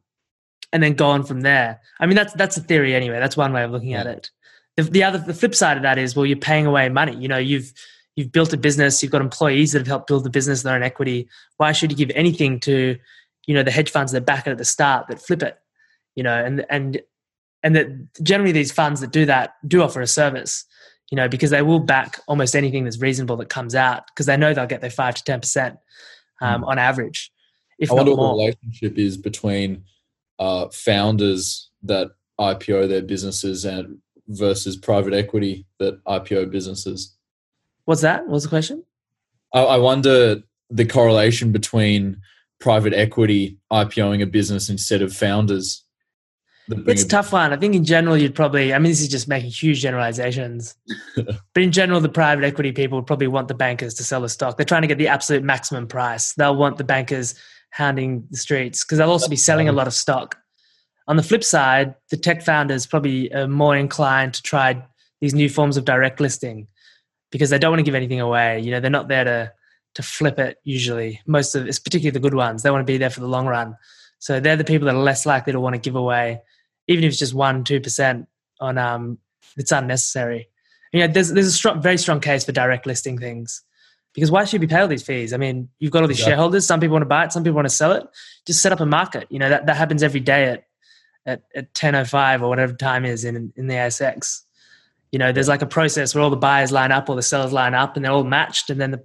and 0.71 0.83
then 0.83 0.93
go 0.93 1.07
on 1.07 1.23
from 1.23 1.41
there. 1.41 1.79
I 1.99 2.05
mean, 2.05 2.15
that's 2.15 2.33
that's 2.33 2.57
a 2.57 2.61
theory 2.61 2.93
anyway. 2.93 3.19
That's 3.19 3.37
one 3.37 3.53
way 3.53 3.63
of 3.63 3.71
looking 3.71 3.93
at 3.95 4.05
it. 4.07 4.29
The, 4.77 4.83
the 4.83 5.03
other, 5.03 5.18
the 5.18 5.33
flip 5.33 5.53
side 5.53 5.77
of 5.77 5.83
that 5.83 5.97
is, 5.97 6.15
well, 6.15 6.25
you're 6.25 6.38
paying 6.38 6.65
away 6.65 6.88
money. 6.89 7.15
You 7.15 7.27
know, 7.27 7.38
you've 7.38 7.74
you've 8.15 8.31
built 8.31 8.53
a 8.53 8.57
business, 8.57 9.03
you've 9.03 9.12
got 9.12 9.21
employees 9.21 9.74
that 9.74 9.79
have 9.79 9.88
helped 9.88 10.07
build 10.07 10.24
the 10.24 10.29
business, 10.29 10.63
their 10.63 10.75
own 10.75 10.83
equity. 10.83 11.27
Why 11.57 11.71
should 11.71 11.91
you 11.91 11.97
give 11.97 12.12
anything 12.15 12.59
to, 12.62 12.97
you 13.45 13.53
know, 13.53 13.63
the 13.63 13.71
hedge 13.71 13.91
funds 13.91 14.12
that 14.13 14.25
back 14.25 14.47
it 14.47 14.51
at 14.51 14.57
the 14.57 14.65
start 14.65 15.07
that 15.07 15.21
flip 15.21 15.44
it? 15.44 15.59
You 16.15 16.24
know, 16.24 16.44
and 16.44 16.65
and 16.69 17.01
and 17.63 17.75
that 17.75 18.24
generally 18.24 18.51
these 18.51 18.71
funds 18.71 19.01
that 19.01 19.12
do 19.12 19.25
that 19.25 19.56
do 19.68 19.81
offer 19.81 20.01
a 20.01 20.07
service. 20.07 20.65
You 21.12 21.15
know, 21.15 21.30
because 21.30 21.51
they 21.51 21.62
will 21.62 21.80
back 21.80 22.19
almost 22.27 22.53
anything 22.53 22.83
that's 22.83 23.00
reasonable 23.00 23.38
that 23.38 23.47
comes 23.47 23.75
out 23.75 24.07
because 24.07 24.25
they 24.25 24.35
know 24.35 24.53
they'll 24.53 24.65
get 24.65 24.81
their 24.81 24.89
five 24.89 25.15
to 25.15 25.23
ten 25.23 25.39
percent 25.39 25.77
um, 26.41 26.63
on 26.63 26.77
average, 26.77 27.31
if 27.80 27.91
I 27.91 27.95
wonder 27.95 28.15
what 28.15 28.33
the 28.33 28.44
relationship 28.45 28.97
is 28.97 29.18
between 29.18 29.83
uh, 30.39 30.68
founders 30.69 31.69
that 31.83 32.09
IPO 32.39 32.89
their 32.89 33.01
businesses 33.01 33.65
and 33.65 34.00
versus 34.27 34.77
private 34.77 35.13
equity 35.13 35.65
that 35.79 36.03
IPO 36.06 36.51
businesses. 36.51 37.15
What's 37.85 38.01
that? 38.01 38.24
What 38.24 38.33
was 38.33 38.44
the 38.44 38.50
question? 38.50 38.83
I, 39.53 39.62
I 39.62 39.77
wonder 39.77 40.41
the 40.69 40.85
correlation 40.85 41.51
between 41.51 42.18
private 42.59 42.94
equity 42.94 43.57
IPOing 43.71 44.21
a 44.21 44.25
business 44.25 44.69
instead 44.69 45.01
of 45.01 45.13
founders. 45.13 45.83
It's 46.69 47.04
a 47.04 47.06
a- 47.06 47.09
tough 47.09 47.31
one. 47.31 47.54
I 47.54 47.57
think 47.57 47.75
in 47.75 47.85
general, 47.85 48.18
you'd 48.18 48.35
probably, 48.35 48.73
I 48.73 48.80
mean, 48.80 48.92
this 48.92 48.99
is 48.99 49.07
just 49.07 49.28
making 49.28 49.51
huge 49.51 49.81
generalizations. 49.81 50.75
but 51.16 51.63
in 51.63 51.71
general, 51.71 52.01
the 52.01 52.09
private 52.09 52.44
equity 52.44 52.73
people 52.73 52.97
would 52.97 53.07
probably 53.07 53.28
want 53.28 53.47
the 53.47 53.54
bankers 53.54 53.94
to 53.95 54.04
sell 54.04 54.21
the 54.21 54.30
stock. 54.30 54.57
They're 54.57 54.66
trying 54.66 54.81
to 54.81 54.87
get 54.87 54.97
the 54.97 55.07
absolute 55.07 55.44
maximum 55.44 55.87
price. 55.87 56.33
They'll 56.33 56.57
want 56.57 56.78
the 56.78 56.83
bankers 56.83 57.35
hounding 57.71 58.28
the 58.31 58.37
streets 58.37 58.83
because 58.83 58.97
they'll 58.97 59.11
also 59.11 59.30
be 59.30 59.37
selling 59.37 59.69
a 59.69 59.71
lot 59.71 59.87
of 59.87 59.94
stock. 59.94 60.37
On 61.07 61.16
the 61.16 61.23
flip 61.23 61.44
side, 61.44 61.95
the 62.09 62.18
tech 62.18 62.42
founders 62.42 62.85
probably 62.85 63.33
are 63.33 63.47
more 63.47 63.76
inclined 63.76 64.33
to 64.33 64.42
try 64.42 64.83
these 65.21 65.33
new 65.33 65.49
forms 65.49 65.78
of 65.78 65.85
direct 65.85 66.19
listing 66.19 66.68
because 67.31 67.49
they 67.49 67.57
don't 67.57 67.71
want 67.71 67.80
to 67.80 67.83
give 67.83 67.95
anything 67.95 68.19
away. 68.19 68.59
You 68.59 68.71
know, 68.71 68.80
they're 68.80 68.90
not 68.92 69.07
there 69.07 69.23
to 69.23 69.52
to 69.95 70.04
flip 70.04 70.37
it 70.37 70.59
usually. 70.64 71.21
Most 71.26 71.56
of 71.56 71.68
it's 71.68 71.80
particularly 71.80 72.11
the 72.14 72.19
good 72.19 72.35
ones. 72.35 72.61
They 72.61 72.71
want 72.71 72.81
to 72.85 72.92
be 72.92 72.97
there 72.97 73.09
for 73.09 73.21
the 73.21 73.28
long 73.28 73.47
run. 73.47 73.76
So 74.19 74.40
they're 74.40 74.56
the 74.56 74.64
people 74.64 74.85
that 74.87 74.95
are 74.95 74.99
less 75.02 75.26
likely 75.26 75.54
to 75.54 75.59
want 75.59 75.76
to 75.76 75.80
give 75.81 75.95
away, 75.95 76.42
even 76.87 77.04
if 77.04 77.09
it's 77.11 77.19
just 77.19 77.33
one, 77.33 77.64
two 77.64 77.80
percent 77.80 78.28
on 78.59 78.78
um 78.78 79.18
it's 79.56 79.71
unnecessary. 79.71 80.49
You 80.94 81.02
know, 81.02 81.07
there's 81.07 81.30
there's 81.31 81.47
a 81.47 81.52
strong, 81.52 81.81
very 81.81 81.97
strong 81.97 82.19
case 82.19 82.44
for 82.45 82.52
direct 82.52 82.85
listing 82.85 83.18
things. 83.18 83.64
Because 84.14 84.31
why 84.31 84.45
should 84.45 84.61
we 84.61 84.68
pay 84.68 84.80
all 84.80 84.87
these 84.87 85.04
fees? 85.04 85.31
I 85.31 85.37
mean, 85.37 85.69
you've 85.80 85.92
got 85.92 86.02
all 86.02 86.07
these 86.07 86.18
Exactly. 86.18 86.31
shareholders. 86.31 86.66
Some 86.66 86.80
people 86.80 86.94
want 86.94 87.04
to 87.04 87.07
buy 87.07 87.26
it. 87.26 87.31
Some 87.31 87.44
people 87.44 87.56
want 87.56 87.68
to 87.68 87.73
sell 87.76 87.92
it. 87.92 88.04
Just 88.47 88.61
set 88.64 88.71
up 88.71 88.80
a 88.80 88.85
market. 88.85 89.28
You 89.30 89.40
know 89.40 89.49
that, 89.49 89.66
that 89.68 89.78
happens 89.78 90.02
every 90.02 90.19
day 90.21 90.45
at 90.45 90.67
at 91.27 91.43
at 91.53 91.71
ten 91.75 91.93
oh 91.93 92.05
five 92.05 92.41
or 92.41 92.49
whatever 92.49 92.73
time 92.73 93.05
is 93.05 93.23
in 93.23 93.53
in 93.55 93.67
the 93.67 93.75
ASX. 93.75 94.41
You 95.11 95.19
know, 95.19 95.31
there's 95.31 95.47
like 95.47 95.61
a 95.61 95.67
process 95.67 96.15
where 96.15 96.23
all 96.23 96.29
the 96.31 96.35
buyers 96.35 96.71
line 96.71 96.91
up, 96.91 97.07
or 97.09 97.15
the 97.15 97.21
sellers 97.21 97.53
line 97.53 97.75
up, 97.75 97.95
and 97.95 98.03
they're 98.03 98.11
all 98.11 98.23
matched, 98.23 98.69
and 98.69 98.81
then 98.81 98.91
the, 98.91 99.03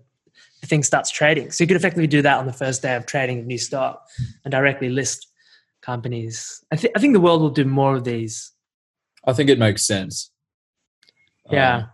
the 0.61 0.67
thing 0.67 0.83
starts 0.83 1.11
trading. 1.11 1.51
So 1.51 1.63
you 1.63 1.69
could 1.69 1.77
effectively 1.77 2.07
do 2.07 2.23
that 2.23 2.39
on 2.39 2.47
the 2.47 2.53
first 2.53 2.81
day 2.83 2.97
of 2.97 3.05
trading 3.07 3.41
of 3.41 3.47
new 3.47 3.59
stock 3.59 4.07
and 4.45 4.51
directly 4.51 4.89
list 4.89 5.29
companies. 5.83 6.65
I 6.73 6.77
think 6.77 6.97
I 6.97 7.01
think 7.01 7.13
the 7.13 7.21
world 7.21 7.43
will 7.43 7.51
do 7.51 7.65
more 7.65 7.95
of 7.97 8.05
these. 8.05 8.53
I 9.27 9.33
think 9.33 9.51
it 9.51 9.59
makes 9.59 9.87
sense. 9.87 10.31
Yeah. 11.51 11.77
Um, 11.77 11.91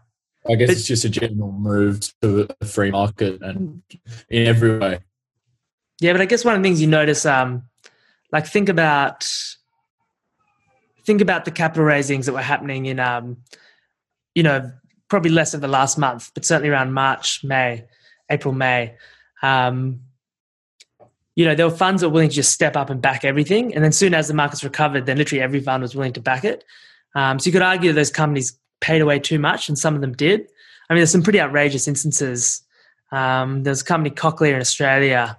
I 0.50 0.54
guess 0.54 0.68
But- 0.68 0.76
it's 0.76 0.86
just 0.86 1.04
a 1.04 1.10
general 1.10 1.52
move 1.52 2.00
to 2.22 2.48
a 2.60 2.64
free 2.64 2.90
market 2.90 3.42
and 3.42 3.82
in 4.30 4.46
every 4.46 4.78
way. 4.78 5.00
Yeah, 6.00 6.12
but 6.12 6.20
I 6.20 6.26
guess 6.26 6.44
one 6.44 6.54
of 6.54 6.62
the 6.62 6.66
things 6.66 6.80
you 6.80 6.86
notice, 6.86 7.26
um, 7.26 7.64
like 8.32 8.46
think 8.46 8.68
about 8.68 9.28
think 11.08 11.22
about 11.22 11.46
the 11.46 11.50
capital 11.50 11.86
raisings 11.86 12.26
that 12.26 12.34
were 12.34 12.42
happening 12.42 12.84
in, 12.84 13.00
um, 13.00 13.38
you 14.34 14.42
know, 14.42 14.70
probably 15.08 15.30
less 15.30 15.54
of 15.54 15.62
the 15.62 15.66
last 15.66 15.96
month, 15.96 16.30
but 16.34 16.44
certainly 16.44 16.68
around 16.68 16.92
March, 16.92 17.42
May, 17.42 17.86
April, 18.30 18.52
May. 18.52 18.94
Um, 19.42 20.00
you 21.34 21.46
know, 21.46 21.54
there 21.54 21.66
were 21.66 21.74
funds 21.74 22.02
that 22.02 22.10
were 22.10 22.12
willing 22.12 22.28
to 22.28 22.34
just 22.34 22.52
step 22.52 22.76
up 22.76 22.90
and 22.90 23.00
back 23.00 23.24
everything, 23.24 23.74
and 23.74 23.82
then 23.82 23.92
soon 23.92 24.12
as 24.12 24.28
the 24.28 24.34
markets 24.34 24.62
recovered, 24.62 25.06
then 25.06 25.16
literally 25.16 25.40
every 25.40 25.60
fund 25.60 25.80
was 25.82 25.96
willing 25.96 26.12
to 26.12 26.20
back 26.20 26.44
it. 26.44 26.62
Um, 27.14 27.38
so 27.38 27.46
you 27.46 27.52
could 27.52 27.62
argue 27.62 27.90
that 27.90 27.96
those 27.96 28.10
companies 28.10 28.58
paid 28.82 29.00
away 29.00 29.18
too 29.18 29.38
much, 29.38 29.70
and 29.70 29.78
some 29.78 29.94
of 29.94 30.02
them 30.02 30.12
did. 30.12 30.42
I 30.90 30.92
mean, 30.92 30.98
there's 30.98 31.10
some 31.10 31.22
pretty 31.22 31.40
outrageous 31.40 31.88
instances. 31.88 32.60
Um, 33.12 33.62
there's 33.62 33.80
a 33.80 33.84
company 33.84 34.14
Cochlear 34.14 34.52
in 34.52 34.60
Australia 34.60 35.38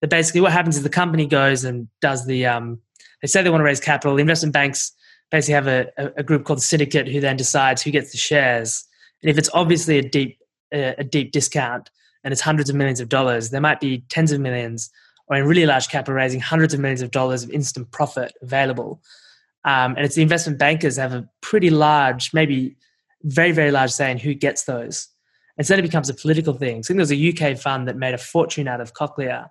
that 0.00 0.08
basically 0.08 0.40
what 0.40 0.52
happens 0.52 0.78
is 0.78 0.82
the 0.82 0.88
company 0.88 1.26
goes 1.26 1.62
and 1.64 1.88
does 2.00 2.24
the 2.24 2.46
um, 2.46 2.80
they 3.20 3.28
say 3.28 3.42
they 3.42 3.50
want 3.50 3.60
to 3.60 3.66
raise 3.66 3.80
capital. 3.80 4.14
The 4.14 4.22
investment 4.22 4.54
banks 4.54 4.92
basically 5.30 5.54
have 5.54 5.66
a, 5.66 5.90
a 6.16 6.22
group 6.22 6.44
called 6.44 6.58
the 6.58 6.62
syndicate 6.62 7.08
who 7.08 7.20
then 7.20 7.36
decides 7.36 7.82
who 7.82 7.90
gets 7.90 8.12
the 8.12 8.18
shares. 8.18 8.84
And 9.22 9.30
if 9.30 9.38
it's 9.38 9.50
obviously 9.54 9.98
a 9.98 10.02
deep 10.02 10.38
a 10.72 11.02
deep 11.02 11.32
discount 11.32 11.90
and 12.22 12.30
it's 12.30 12.40
hundreds 12.40 12.70
of 12.70 12.76
millions 12.76 13.00
of 13.00 13.08
dollars, 13.08 13.50
there 13.50 13.60
might 13.60 13.80
be 13.80 14.04
tens 14.08 14.30
of 14.30 14.40
millions 14.40 14.90
or 15.30 15.36
in 15.36 15.46
really 15.46 15.66
large 15.66 15.88
capital 15.88 16.14
raising 16.14 16.40
hundreds 16.40 16.74
of 16.74 16.80
millions 16.80 17.02
of 17.02 17.10
dollars 17.10 17.42
of 17.42 17.50
instant 17.50 17.90
profit 17.92 18.32
available. 18.42 19.00
Um, 19.64 19.94
and 19.96 20.04
it's 20.04 20.16
the 20.16 20.22
investment 20.22 20.58
bankers 20.58 20.96
have 20.96 21.12
a 21.12 21.28
pretty 21.40 21.70
large, 21.70 22.32
maybe 22.34 22.76
very, 23.22 23.52
very 23.52 23.70
large 23.70 23.90
say 23.90 24.10
in 24.10 24.18
who 24.18 24.34
gets 24.34 24.64
those. 24.64 25.08
And 25.56 25.66
so 25.66 25.72
then 25.72 25.80
it 25.80 25.88
becomes 25.88 26.08
a 26.08 26.14
political 26.14 26.54
thing. 26.54 26.82
So 26.82 26.86
I 26.86 26.96
think 26.96 27.08
there 27.08 27.16
was 27.30 27.42
a 27.42 27.52
UK 27.52 27.58
fund 27.58 27.86
that 27.86 27.96
made 27.96 28.14
a 28.14 28.18
fortune 28.18 28.66
out 28.66 28.80
of 28.80 28.94
Cochlear. 28.94 29.48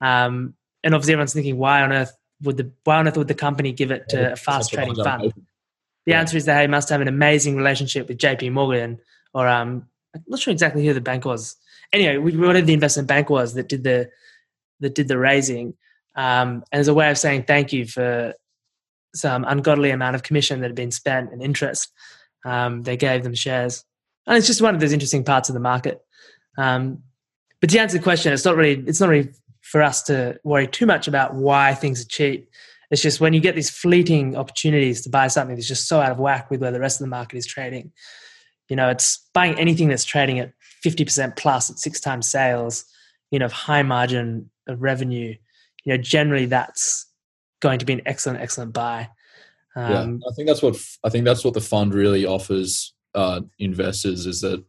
Um, 0.00 0.54
and 0.84 0.94
obviously 0.94 1.14
everyone's 1.14 1.34
thinking, 1.34 1.58
why 1.58 1.82
on 1.82 1.92
earth 1.92 2.16
would 2.42 2.56
the 2.56 2.70
why 2.84 2.96
on 2.96 3.08
earth 3.08 3.16
would 3.16 3.28
the 3.28 3.34
company 3.34 3.72
give 3.72 3.90
it 3.90 4.08
to 4.10 4.32
a 4.32 4.36
fast 4.36 4.72
trading 4.72 4.94
fund? 4.94 5.32
The 6.06 6.14
answer 6.14 6.36
is 6.36 6.46
that 6.46 6.58
they 6.58 6.66
must 6.66 6.88
have 6.88 7.00
an 7.00 7.08
amazing 7.08 7.56
relationship 7.56 8.08
with 8.08 8.18
JP 8.18 8.52
Morgan 8.52 8.98
or 9.34 9.46
um, 9.46 9.86
I'm 10.14 10.24
not 10.26 10.40
sure 10.40 10.52
exactly 10.52 10.86
who 10.86 10.94
the 10.94 11.00
bank 11.00 11.24
was. 11.24 11.56
Anyway, 11.92 12.16
we, 12.18 12.36
whatever 12.36 12.66
the 12.66 12.72
investment 12.72 13.08
bank 13.08 13.30
was 13.30 13.54
that 13.54 13.68
did 13.68 13.84
the 13.84 14.10
that 14.80 14.94
did 14.94 15.08
the 15.08 15.18
raising, 15.18 15.74
um, 16.14 16.64
and 16.72 16.80
as 16.80 16.88
a 16.88 16.94
way 16.94 17.10
of 17.10 17.18
saying 17.18 17.44
thank 17.44 17.72
you 17.72 17.86
for 17.86 18.34
some 19.14 19.44
ungodly 19.44 19.90
amount 19.90 20.14
of 20.14 20.22
commission 20.22 20.60
that 20.60 20.68
had 20.68 20.76
been 20.76 20.90
spent 20.90 21.32
and 21.32 21.42
interest, 21.42 21.92
um, 22.44 22.82
they 22.82 22.96
gave 22.96 23.22
them 23.22 23.34
shares. 23.34 23.84
And 24.26 24.36
it's 24.36 24.46
just 24.46 24.60
one 24.60 24.74
of 24.74 24.80
those 24.80 24.92
interesting 24.92 25.24
parts 25.24 25.48
of 25.48 25.54
the 25.54 25.60
market. 25.60 26.02
Um, 26.58 27.02
but 27.60 27.70
to 27.70 27.78
answer 27.78 27.96
the 27.96 28.02
question, 28.02 28.32
it's 28.32 28.44
not 28.44 28.56
really 28.56 28.82
it's 28.86 29.00
not 29.00 29.08
really 29.08 29.30
for 29.70 29.82
us 29.82 30.02
to 30.02 30.38
worry 30.44 30.66
too 30.66 30.86
much 30.86 31.08
about 31.08 31.34
why 31.34 31.74
things 31.74 32.00
are 32.00 32.08
cheap. 32.08 32.48
It's 32.90 33.02
just 33.02 33.20
when 33.20 33.34
you 33.34 33.40
get 33.40 33.54
these 33.54 33.68
fleeting 33.68 34.34
opportunities 34.34 35.02
to 35.02 35.10
buy 35.10 35.28
something 35.28 35.56
that's 35.56 35.68
just 35.68 35.86
so 35.86 36.00
out 36.00 36.10
of 36.10 36.18
whack 36.18 36.50
with 36.50 36.62
where 36.62 36.70
the 36.70 36.80
rest 36.80 37.00
of 37.00 37.04
the 37.04 37.10
market 37.10 37.36
is 37.36 37.46
trading. 37.46 37.92
You 38.70 38.76
know, 38.76 38.88
it's 38.88 39.28
buying 39.34 39.58
anything 39.58 39.88
that's 39.88 40.04
trading 40.04 40.38
at 40.38 40.52
50% 40.84 41.36
plus 41.36 41.70
at 41.70 41.78
six 41.78 42.00
times 42.00 42.26
sales, 42.26 42.86
you 43.30 43.38
know, 43.38 43.44
of 43.44 43.52
high 43.52 43.82
margin 43.82 44.50
of 44.66 44.80
revenue. 44.80 45.34
You 45.84 45.92
know, 45.92 45.98
generally 45.98 46.46
that's 46.46 47.06
going 47.60 47.78
to 47.78 47.84
be 47.84 47.92
an 47.92 48.02
excellent, 48.06 48.40
excellent 48.40 48.72
buy. 48.72 49.10
Um, 49.76 50.20
yeah, 50.22 50.28
I 50.30 50.34
think 50.34 50.48
that's 50.48 50.62
what 50.62 50.76
I 51.04 51.10
think 51.10 51.26
that's 51.26 51.44
what 51.44 51.54
the 51.54 51.60
fund 51.60 51.92
really 51.92 52.24
offers 52.24 52.94
uh, 53.14 53.42
investors 53.58 54.24
is 54.24 54.40
that 54.40 54.64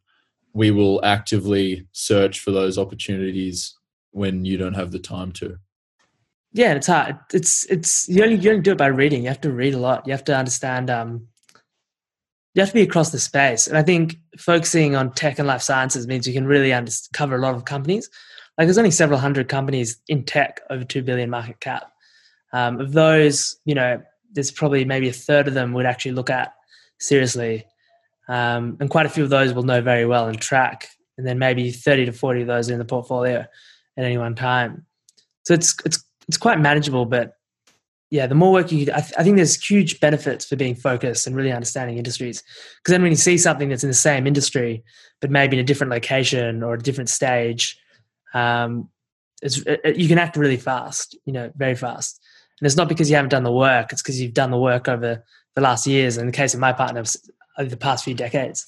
we 0.53 0.71
will 0.71 1.03
actively 1.05 1.87
search 1.93 2.41
for 2.41 2.51
those 2.51 2.77
opportunities 2.77 3.78
when 4.11 4.45
you 4.45 4.57
don't 4.57 4.73
have 4.73 4.91
the 4.91 4.99
time 4.99 5.31
to. 5.33 5.57
Yeah, 6.53 6.73
it's 6.73 6.87
hard. 6.87 7.17
It's 7.31 7.65
it's 7.65 8.07
you 8.09 8.23
only 8.23 8.35
you 8.35 8.49
only 8.49 8.63
do 8.63 8.71
it 8.71 8.77
by 8.77 8.87
reading. 8.87 9.23
You 9.23 9.29
have 9.29 9.41
to 9.41 9.51
read 9.51 9.75
a 9.75 9.79
lot. 9.79 10.07
You 10.07 10.13
have 10.13 10.23
to 10.25 10.35
understand. 10.35 10.89
Um, 10.89 11.27
you 12.55 12.61
have 12.61 12.69
to 12.69 12.73
be 12.73 12.81
across 12.81 13.11
the 13.11 13.19
space, 13.19 13.67
and 13.67 13.77
I 13.77 13.83
think 13.83 14.17
focusing 14.37 14.95
on 14.95 15.13
tech 15.13 15.37
and 15.37 15.47
life 15.47 15.61
sciences 15.61 16.07
means 16.07 16.27
you 16.27 16.33
can 16.33 16.47
really 16.47 16.73
under- 16.73 16.91
cover 17.13 17.35
a 17.35 17.39
lot 17.39 17.53
of 17.53 17.65
companies. 17.65 18.09
Like 18.57 18.65
there's 18.65 18.79
only 18.79 18.91
several 18.91 19.19
hundred 19.19 19.47
companies 19.47 20.01
in 20.07 20.25
tech 20.25 20.61
over 20.69 20.83
two 20.83 21.03
billion 21.03 21.29
market 21.29 21.59
cap. 21.59 21.91
Um, 22.51 22.81
of 22.81 22.93
those, 22.93 23.55
you 23.65 23.75
know, 23.75 24.01
there's 24.33 24.51
probably 24.51 24.83
maybe 24.85 25.07
a 25.07 25.13
third 25.13 25.47
of 25.47 25.53
them 25.53 25.73
would 25.73 25.85
actually 25.85 26.13
look 26.13 26.31
at 26.31 26.53
seriously, 26.99 27.65
um, 28.27 28.75
and 28.79 28.89
quite 28.89 29.05
a 29.05 29.09
few 29.09 29.23
of 29.23 29.29
those 29.29 29.53
will 29.53 29.63
know 29.63 29.81
very 29.81 30.07
well 30.07 30.27
and 30.27 30.41
track, 30.41 30.87
and 31.19 31.27
then 31.27 31.37
maybe 31.37 31.71
30 31.71 32.07
to 32.07 32.11
40 32.11 32.41
of 32.41 32.47
those 32.47 32.69
in 32.71 32.79
the 32.79 32.85
portfolio 32.85 33.45
at 33.99 34.05
any 34.05 34.17
one 34.17 34.33
time. 34.33 34.85
So 35.43 35.53
it's 35.53 35.75
it's 35.85 36.03
it's 36.27 36.37
quite 36.37 36.59
manageable, 36.59 37.05
but 37.05 37.33
yeah, 38.11 38.25
the 38.25 38.35
more 38.35 38.51
work 38.51 38.71
you, 38.71 38.83
I, 38.93 39.01
th- 39.01 39.13
I 39.17 39.23
think 39.23 39.35
there's 39.35 39.55
huge 39.63 39.99
benefits 39.99 40.45
for 40.45 40.55
being 40.55 40.73
focused 40.73 41.27
and 41.27 41.35
really 41.35 41.51
understanding 41.51 41.97
industries. 41.97 42.41
Because 42.77 42.91
then 42.91 43.03
when 43.03 43.11
you 43.11 43.17
see 43.17 43.37
something 43.37 43.69
that's 43.69 43.83
in 43.83 43.89
the 43.89 43.93
same 43.93 44.25
industry, 44.25 44.83
but 45.21 45.29
maybe 45.29 45.57
in 45.57 45.61
a 45.61 45.65
different 45.65 45.91
location 45.91 46.63
or 46.63 46.73
a 46.73 46.79
different 46.79 47.09
stage, 47.09 47.79
um, 48.33 48.89
it, 49.41 49.97
you 49.97 50.07
can 50.07 50.17
act 50.17 50.37
really 50.37 50.57
fast, 50.57 51.15
you 51.25 51.33
know, 51.33 51.51
very 51.55 51.75
fast. 51.75 52.19
And 52.59 52.65
it's 52.65 52.75
not 52.75 52.89
because 52.89 53.09
you 53.09 53.15
haven't 53.15 53.29
done 53.29 53.43
the 53.43 53.51
work; 53.51 53.91
it's 53.91 54.01
because 54.01 54.19
you've 54.19 54.33
done 54.33 54.51
the 54.51 54.57
work 54.57 54.87
over 54.87 55.23
the 55.55 55.61
last 55.61 55.85
years. 55.87 56.17
In 56.17 56.25
the 56.25 56.31
case 56.31 56.53
of 56.53 56.59
my 56.59 56.73
partner, 56.73 57.03
over 57.57 57.69
the 57.69 57.77
past 57.77 58.03
few 58.03 58.13
decades. 58.13 58.65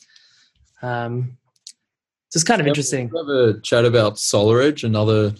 Um, 0.81 1.37
so 2.31 2.37
it's 2.37 2.45
kind 2.45 2.61
of 2.61 2.67
interesting. 2.67 3.09
we 3.09 3.19
have 3.19 3.27
a 3.27 3.59
chat 3.59 3.83
about 3.83 4.15
SolarEdge, 4.15 4.85
another 4.85 5.33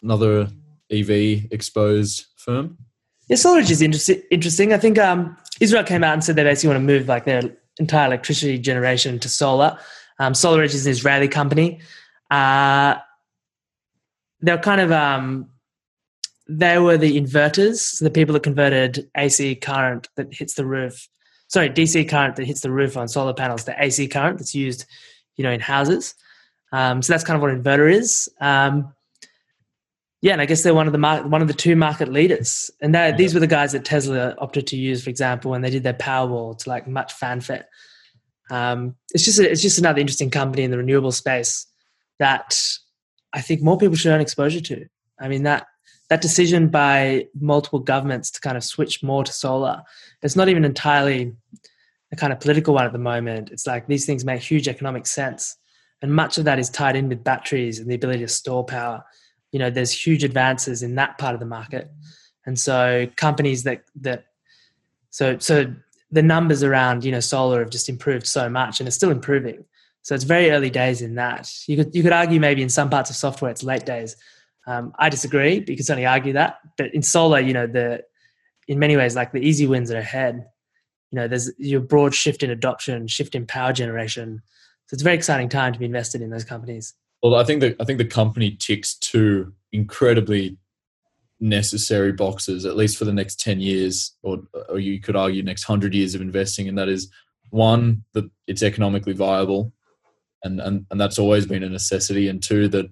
another 0.00 0.48
EV 0.92 1.50
exposed 1.50 2.26
firm. 2.36 2.78
Yeah, 3.26 3.34
SolarEdge 3.34 3.70
is 3.72 3.82
inter- 3.82 4.22
interesting. 4.30 4.72
I 4.72 4.78
think 4.78 4.96
um, 4.96 5.36
Israel 5.58 5.82
came 5.82 6.04
out 6.04 6.12
and 6.12 6.22
said 6.22 6.36
they 6.36 6.44
basically 6.44 6.68
want 6.68 6.86
to 6.86 6.86
move 6.86 7.08
like 7.08 7.24
their 7.24 7.42
entire 7.80 8.06
electricity 8.06 8.58
generation 8.58 9.18
to 9.18 9.28
solar. 9.28 9.76
Um, 10.20 10.32
SolarEdge 10.34 10.74
is 10.74 10.86
an 10.86 10.92
Israeli 10.92 11.26
company. 11.26 11.80
Uh, 12.30 12.94
they're 14.40 14.56
kind 14.58 14.80
of 14.80 14.92
um, 14.92 15.50
they 16.48 16.78
were 16.78 16.96
the 16.96 17.20
inverters, 17.20 17.78
so 17.78 18.04
the 18.04 18.10
people 18.10 18.34
that 18.34 18.44
converted 18.44 19.10
AC 19.16 19.56
current 19.56 20.08
that 20.14 20.32
hits 20.32 20.54
the 20.54 20.64
roof. 20.64 21.08
Sorry, 21.48 21.68
DC 21.68 22.08
current 22.08 22.36
that 22.36 22.46
hits 22.46 22.60
the 22.60 22.70
roof 22.70 22.96
on 22.96 23.08
solar 23.08 23.34
panels 23.34 23.64
to 23.64 23.74
AC 23.76 24.06
current 24.06 24.38
that's 24.38 24.54
used 24.54 24.86
you 25.40 25.44
know, 25.44 25.50
in 25.50 25.60
houses. 25.60 26.14
Um, 26.70 27.00
so 27.00 27.14
that's 27.14 27.24
kind 27.24 27.34
of 27.34 27.40
what 27.40 27.50
inverter 27.50 27.90
is. 27.90 28.28
Um, 28.42 28.92
yeah, 30.20 30.32
and 30.32 30.42
I 30.42 30.44
guess 30.44 30.62
they're 30.62 30.74
one 30.74 30.86
of 30.86 30.92
the 30.92 30.98
mar- 30.98 31.26
one 31.26 31.40
of 31.40 31.48
the 31.48 31.54
two 31.54 31.74
market 31.76 32.08
leaders, 32.12 32.70
and 32.82 32.92
yeah. 32.92 33.16
these 33.16 33.32
were 33.32 33.40
the 33.40 33.46
guys 33.46 33.72
that 33.72 33.86
Tesla 33.86 34.34
opted 34.36 34.66
to 34.66 34.76
use, 34.76 35.02
for 35.02 35.08
example, 35.08 35.50
when 35.50 35.62
they 35.62 35.70
did 35.70 35.82
their 35.82 35.94
Powerwall 35.94 36.58
to 36.58 36.68
like 36.68 36.86
much 36.86 37.14
fanfare. 37.14 37.64
Um, 38.50 38.96
it's 39.14 39.24
just 39.24 39.38
a, 39.38 39.50
it's 39.50 39.62
just 39.62 39.78
another 39.78 39.98
interesting 39.98 40.30
company 40.30 40.62
in 40.62 40.70
the 40.70 40.76
renewable 40.76 41.12
space 41.12 41.66
that 42.18 42.62
I 43.32 43.40
think 43.40 43.62
more 43.62 43.78
people 43.78 43.96
should 43.96 44.12
earn 44.12 44.20
exposure 44.20 44.60
to. 44.60 44.84
I 45.18 45.28
mean 45.28 45.44
that 45.44 45.68
that 46.10 46.20
decision 46.20 46.68
by 46.68 47.28
multiple 47.40 47.78
governments 47.78 48.30
to 48.32 48.40
kind 48.42 48.58
of 48.58 48.64
switch 48.64 49.02
more 49.02 49.24
to 49.24 49.32
solar, 49.32 49.80
it's 50.22 50.36
not 50.36 50.50
even 50.50 50.66
entirely 50.66 51.32
a 52.12 52.16
kind 52.16 52.32
of 52.32 52.40
political 52.40 52.74
one 52.74 52.84
at 52.84 52.92
the 52.92 52.98
moment. 52.98 53.50
It's 53.50 53.66
like 53.66 53.86
these 53.86 54.06
things 54.06 54.24
make 54.24 54.42
huge 54.42 54.68
economic 54.68 55.06
sense. 55.06 55.56
And 56.02 56.14
much 56.14 56.38
of 56.38 56.44
that 56.44 56.58
is 56.58 56.70
tied 56.70 56.96
in 56.96 57.08
with 57.08 57.22
batteries 57.22 57.78
and 57.78 57.90
the 57.90 57.94
ability 57.94 58.20
to 58.20 58.28
store 58.28 58.64
power. 58.64 59.04
You 59.52 59.58
know, 59.58 59.70
there's 59.70 59.92
huge 59.92 60.24
advances 60.24 60.82
in 60.82 60.94
that 60.96 61.18
part 61.18 61.34
of 61.34 61.40
the 61.40 61.46
market. 61.46 61.90
And 62.46 62.58
so 62.58 63.06
companies 63.16 63.64
that 63.64 63.84
that 64.00 64.24
so 65.10 65.38
so 65.38 65.72
the 66.10 66.22
numbers 66.22 66.62
around, 66.62 67.04
you 67.04 67.12
know, 67.12 67.20
solar 67.20 67.60
have 67.60 67.70
just 67.70 67.88
improved 67.88 68.26
so 68.26 68.48
much 68.48 68.80
and 68.80 68.86
it's 68.86 68.96
still 68.96 69.10
improving. 69.10 69.64
So 70.02 70.14
it's 70.14 70.24
very 70.24 70.50
early 70.50 70.70
days 70.70 71.02
in 71.02 71.16
that. 71.16 71.52
You 71.66 71.76
could 71.76 71.94
you 71.94 72.02
could 72.02 72.12
argue 72.12 72.40
maybe 72.40 72.62
in 72.62 72.70
some 72.70 72.90
parts 72.90 73.10
of 73.10 73.16
software 73.16 73.50
it's 73.50 73.62
late 73.62 73.84
days. 73.84 74.16
Um, 74.66 74.92
I 74.98 75.08
disagree, 75.08 75.60
but 75.60 75.68
you 75.68 75.76
can 75.76 75.84
certainly 75.84 76.06
argue 76.06 76.32
that. 76.34 76.58
But 76.76 76.94
in 76.94 77.02
solar, 77.02 77.40
you 77.40 77.52
know, 77.52 77.66
the 77.66 78.02
in 78.68 78.78
many 78.78 78.96
ways, 78.96 79.16
like 79.16 79.32
the 79.32 79.40
easy 79.40 79.66
wins 79.66 79.90
are 79.90 79.98
ahead 79.98 80.46
you 81.10 81.16
know 81.16 81.28
there's 81.28 81.50
your 81.58 81.80
broad 81.80 82.14
shift 82.14 82.42
in 82.42 82.50
adoption 82.50 83.06
shift 83.06 83.34
in 83.34 83.46
power 83.46 83.72
generation. 83.72 84.42
So 84.86 84.94
it's 84.94 85.02
a 85.02 85.04
very 85.04 85.16
exciting 85.16 85.48
time 85.48 85.72
to 85.72 85.78
be 85.78 85.84
invested 85.84 86.20
in 86.22 86.30
those 86.30 86.44
companies. 86.44 86.94
Well 87.22 87.34
i 87.34 87.44
think 87.44 87.60
that 87.60 87.76
i 87.80 87.84
think 87.84 87.98
the 87.98 88.04
company 88.04 88.52
ticks 88.52 88.94
two 88.94 89.52
incredibly 89.72 90.56
necessary 91.40 92.12
boxes 92.12 92.66
at 92.66 92.76
least 92.76 92.98
for 92.98 93.06
the 93.06 93.12
next 93.12 93.40
10 93.40 93.60
years 93.60 94.14
or, 94.22 94.42
or 94.68 94.78
you 94.78 95.00
could 95.00 95.16
argue 95.16 95.42
next 95.42 95.66
100 95.66 95.94
years 95.94 96.14
of 96.14 96.20
investing 96.20 96.68
and 96.68 96.76
that 96.76 96.88
is 96.88 97.10
one 97.48 98.04
that 98.12 98.30
it's 98.46 98.62
economically 98.62 99.14
viable 99.14 99.72
and, 100.44 100.60
and 100.60 100.86
and 100.90 101.00
that's 101.00 101.18
always 101.18 101.46
been 101.46 101.62
a 101.62 101.68
necessity 101.68 102.28
and 102.28 102.42
two 102.42 102.68
that 102.68 102.90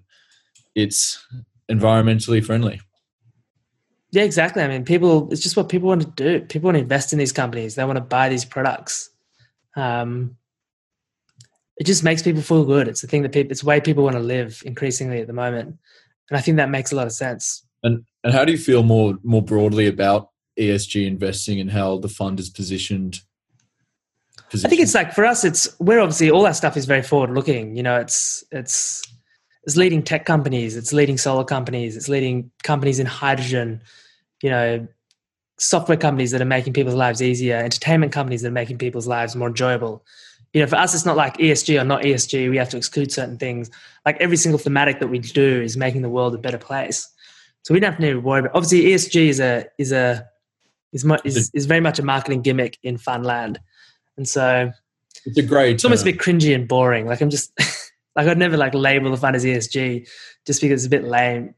it's 0.75 1.25
environmentally 1.71 2.45
friendly 2.45 2.81
yeah, 4.11 4.23
exactly. 4.23 4.63
I 4.63 4.69
mean, 4.69 4.85
people, 4.85 5.31
it's 5.31 5.43
just 5.43 5.57
what 5.57 5.69
people 5.69 5.89
want 5.89 6.03
to 6.03 6.09
do. 6.09 6.41
People 6.47 6.69
want 6.69 6.77
to 6.77 6.83
invest 6.83 7.13
in 7.13 7.19
these 7.19 7.33
companies. 7.33 7.75
They 7.75 7.85
want 7.85 7.99
to 7.99 8.05
buy 8.05 8.29
these 8.29 8.45
products. 8.45 9.11
Um, 9.77 10.37
it 11.77 11.85
just 11.85 12.03
makes 12.03 12.23
people 12.23 12.43
feel 12.43 12.65
good. 12.65 12.89
It's 12.89 13.03
the 13.03 13.07
thing 13.07 13.23
that 13.23 13.33
people, 13.33 13.53
it's 13.53 13.61
the 13.61 13.67
way 13.67 13.81
people 13.81 14.05
want 14.05 14.17
to 14.17 14.23
live 14.23 14.63
increasingly 14.65 15.21
at 15.21 15.27
the 15.27 15.33
moment. 15.35 15.77
And 16.31 16.39
I 16.39 16.41
think 16.41 16.57
that 16.57 16.71
makes 16.71 16.91
a 16.91 16.97
lot 16.97 17.07
of 17.07 17.13
sense. 17.13 17.65
And, 17.83 18.05
and 18.25 18.33
how 18.33 18.45
do 18.45 18.53
you 18.53 18.59
feel 18.59 18.83
more, 18.83 19.19
more 19.23 19.43
broadly 19.43 19.87
about 19.87 20.31
ESG 20.59 21.07
investing 21.07 21.61
and 21.61 21.71
how 21.71 21.99
the 21.99 22.09
fund 22.09 22.41
is 22.41 22.49
positioned? 22.49 23.21
positioned? 24.51 24.67
I 24.67 24.71
think 24.71 24.83
it's 24.83 24.95
like 24.95 25.13
for 25.13 25.27
us, 25.27 25.45
it's, 25.45 25.69
we're 25.79 26.01
obviously, 26.01 26.31
all 26.31 26.43
that 26.45 26.57
stuff 26.57 26.77
is 26.77 26.87
very 26.87 27.03
forward 27.03 27.31
looking. 27.31 27.77
You 27.77 27.83
know, 27.83 28.01
it's, 28.01 28.43
it's, 28.51 29.03
it's 29.69 29.77
leading 29.77 30.03
tech 30.03 30.25
companies, 30.25 30.77
it's 30.77 30.95
leading 30.95 31.19
solar 31.19 31.45
companies, 31.45 31.95
it's 31.95 32.09
leading 32.09 32.51
companies 32.63 32.99
in 32.99 33.05
hydrogen, 33.05 33.83
you 34.43 34.49
know, 34.49 34.89
software 35.59 35.99
companies 35.99 36.31
that 36.31 36.41
are 36.41 36.47
making 36.47 36.73
people's 36.73 36.95
lives 36.95 37.21
easier, 37.21 37.57
entertainment 37.57 38.11
companies 38.11 38.41
that 38.41 38.49
are 38.49 38.53
making 38.63 38.79
people's 38.79 39.07
lives 39.07 39.37
more 39.37 39.49
enjoyable. 39.49 40.03
You 40.55 40.63
know, 40.63 40.67
for 40.67 40.77
us, 40.77 40.95
it's 40.95 41.05
not 41.05 41.19
like 41.19 41.37
ESG 41.37 41.79
or 41.79 41.85
not 41.85 42.01
ESG. 42.01 42.49
We 42.49 42.57
have 42.57 42.71
to 42.71 42.79
exclude 42.79 43.13
certain 43.13 43.37
things. 43.37 43.71
Like 44.07 44.17
every 44.23 44.39
single 44.39 44.59
thematic 44.59 45.01
that 45.01 45.09
we 45.09 45.19
do 45.19 45.61
is 45.61 45.77
making 45.77 46.01
the 46.01 46.09
world 46.09 46.35
a 46.35 46.39
better 46.39 46.57
place. 46.57 47.07
So 47.61 47.75
we 47.75 47.81
don't 47.81 47.93
have 47.93 48.01
to 48.01 48.15
worry 48.21 48.41
about. 48.41 48.53
Obviously, 48.55 48.85
ESG 48.85 49.29
is 49.29 49.39
a 49.39 49.67
is 49.77 49.93
a 49.93 50.27
is 50.95 51.05
much 51.05 51.21
is, 51.27 51.51
is 51.53 51.67
very 51.67 51.83
much 51.83 51.99
a 51.99 52.03
marketing 52.03 52.41
gimmick 52.41 52.79
in 52.83 52.97
fun 52.97 53.23
land, 53.23 53.61
and 54.17 54.27
so 54.27 54.73
it's 55.27 55.37
a 55.37 55.43
great. 55.43 55.75
It's 55.75 55.85
almost 55.85 56.07
a 56.07 56.07
bit 56.07 56.17
cringy 56.17 56.55
and 56.55 56.67
boring. 56.67 57.05
Like 57.05 57.21
I'm 57.21 57.29
just 57.29 57.53
like 58.19 58.27
I'd 58.27 58.39
never 58.39 58.57
like 58.57 58.75
label 58.75 59.13
the 59.13 59.17
fund 59.17 59.37
as 59.37 59.45
ESG 59.45 60.09
just 60.45 60.61
because 60.61 60.85
it's 60.85 60.87
a 60.87 60.91
bit 60.91 61.05
lame. 61.05 61.55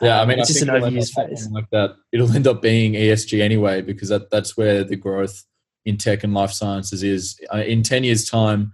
Yeah, 0.00 0.22
I 0.22 0.24
mean, 0.24 0.38
it's 0.38 0.48
I 0.48 0.52
just 0.54 0.62
an 0.62 0.68
overused 0.68 1.12
phrase. 1.12 1.46
Like 1.50 1.68
that, 1.72 1.94
it'll 2.10 2.32
end 2.32 2.46
up 2.46 2.62
being 2.62 2.94
ESG 2.94 3.42
anyway 3.42 3.82
because 3.82 4.08
that, 4.08 4.30
that's 4.30 4.56
where 4.56 4.82
the 4.82 4.96
growth 4.96 5.44
in 5.84 5.98
tech 5.98 6.24
and 6.24 6.32
life 6.32 6.52
sciences 6.52 7.02
is. 7.02 7.38
Uh, 7.52 7.58
in 7.58 7.82
ten 7.82 8.02
years' 8.02 8.28
time, 8.28 8.72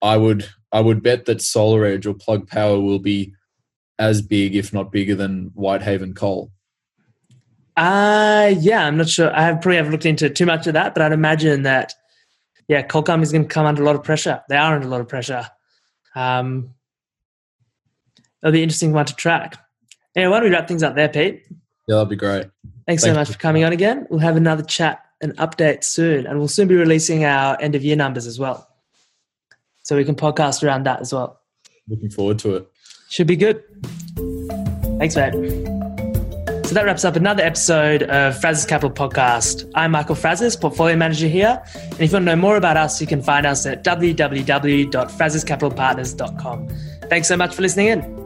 I 0.00 0.16
would 0.16 0.48
I 0.70 0.80
would 0.80 1.02
bet 1.02 1.24
that 1.24 1.38
SolarEdge 1.38 2.06
or 2.06 2.14
Plug 2.14 2.46
Power 2.46 2.78
will 2.78 3.00
be 3.00 3.34
as 3.98 4.22
big, 4.22 4.54
if 4.54 4.72
not 4.72 4.92
bigger, 4.92 5.16
than 5.16 5.50
Whitehaven 5.54 6.14
Coal. 6.14 6.52
Uh 7.76 8.54
yeah, 8.60 8.86
I'm 8.86 8.96
not 8.96 9.08
sure. 9.08 9.34
I 9.34 9.42
have 9.42 9.60
probably 9.60 9.76
haven't 9.76 9.92
looked 9.92 10.06
into 10.06 10.30
too 10.30 10.46
much 10.46 10.68
of 10.68 10.74
that, 10.74 10.94
but 10.94 11.02
I'd 11.02 11.12
imagine 11.12 11.62
that 11.62 11.94
yeah, 12.68 12.82
coal 12.82 13.02
companies 13.02 13.32
going 13.32 13.44
to 13.44 13.48
come 13.48 13.66
under 13.66 13.82
a 13.82 13.86
lot 13.86 13.96
of 13.96 14.04
pressure. 14.04 14.40
They 14.48 14.56
are 14.56 14.74
under 14.74 14.86
a 14.86 14.90
lot 14.90 15.00
of 15.00 15.08
pressure. 15.08 15.48
Um, 16.14 16.74
it'll 18.42 18.52
be 18.52 18.58
an 18.58 18.64
interesting 18.64 18.92
one 18.92 19.06
to 19.06 19.14
track. 19.14 19.56
Anyway, 20.16 20.30
why 20.30 20.40
don't 20.40 20.50
we 20.50 20.54
wrap 20.54 20.68
things 20.68 20.82
up 20.82 20.94
there, 20.94 21.08
Pete? 21.08 21.44
Yeah, 21.86 21.96
that'd 21.96 22.08
be 22.08 22.16
great. 22.16 22.46
Thanks 22.86 23.02
Thank 23.02 23.14
so 23.14 23.14
much 23.14 23.30
for 23.30 23.38
coming 23.38 23.64
on 23.64 23.72
again. 23.72 24.06
We'll 24.10 24.20
have 24.20 24.36
another 24.36 24.62
chat 24.62 25.00
and 25.20 25.36
update 25.36 25.84
soon, 25.84 26.26
and 26.26 26.38
we'll 26.38 26.48
soon 26.48 26.68
be 26.68 26.76
releasing 26.76 27.24
our 27.24 27.60
end 27.60 27.74
of 27.74 27.84
year 27.84 27.96
numbers 27.96 28.26
as 28.26 28.38
well. 28.38 28.68
So 29.82 29.96
we 29.96 30.04
can 30.04 30.14
podcast 30.14 30.62
around 30.62 30.84
that 30.84 31.00
as 31.00 31.12
well. 31.12 31.40
Looking 31.88 32.10
forward 32.10 32.38
to 32.40 32.56
it. 32.56 32.68
Should 33.08 33.26
be 33.26 33.36
good. 33.36 33.62
Thanks, 34.98 35.16
mate. 35.16 35.77
So 36.68 36.74
that 36.74 36.84
wraps 36.84 37.04
up 37.06 37.16
another 37.16 37.42
episode 37.42 38.02
of 38.02 38.38
Frazis 38.38 38.68
Capital 38.68 38.90
Podcast. 38.90 39.72
I'm 39.74 39.92
Michael 39.92 40.14
Frazis, 40.14 40.60
portfolio 40.60 40.96
manager 40.96 41.26
here. 41.26 41.62
And 41.74 41.94
if 41.94 42.10
you 42.10 42.16
want 42.16 42.26
to 42.26 42.26
know 42.26 42.36
more 42.36 42.58
about 42.58 42.76
us, 42.76 43.00
you 43.00 43.06
can 43.06 43.22
find 43.22 43.46
us 43.46 43.64
at 43.64 43.82
www.fraserscapitalpartners.com. 43.82 46.68
Thanks 47.08 47.26
so 47.26 47.38
much 47.38 47.54
for 47.54 47.62
listening 47.62 47.86
in. 47.86 48.17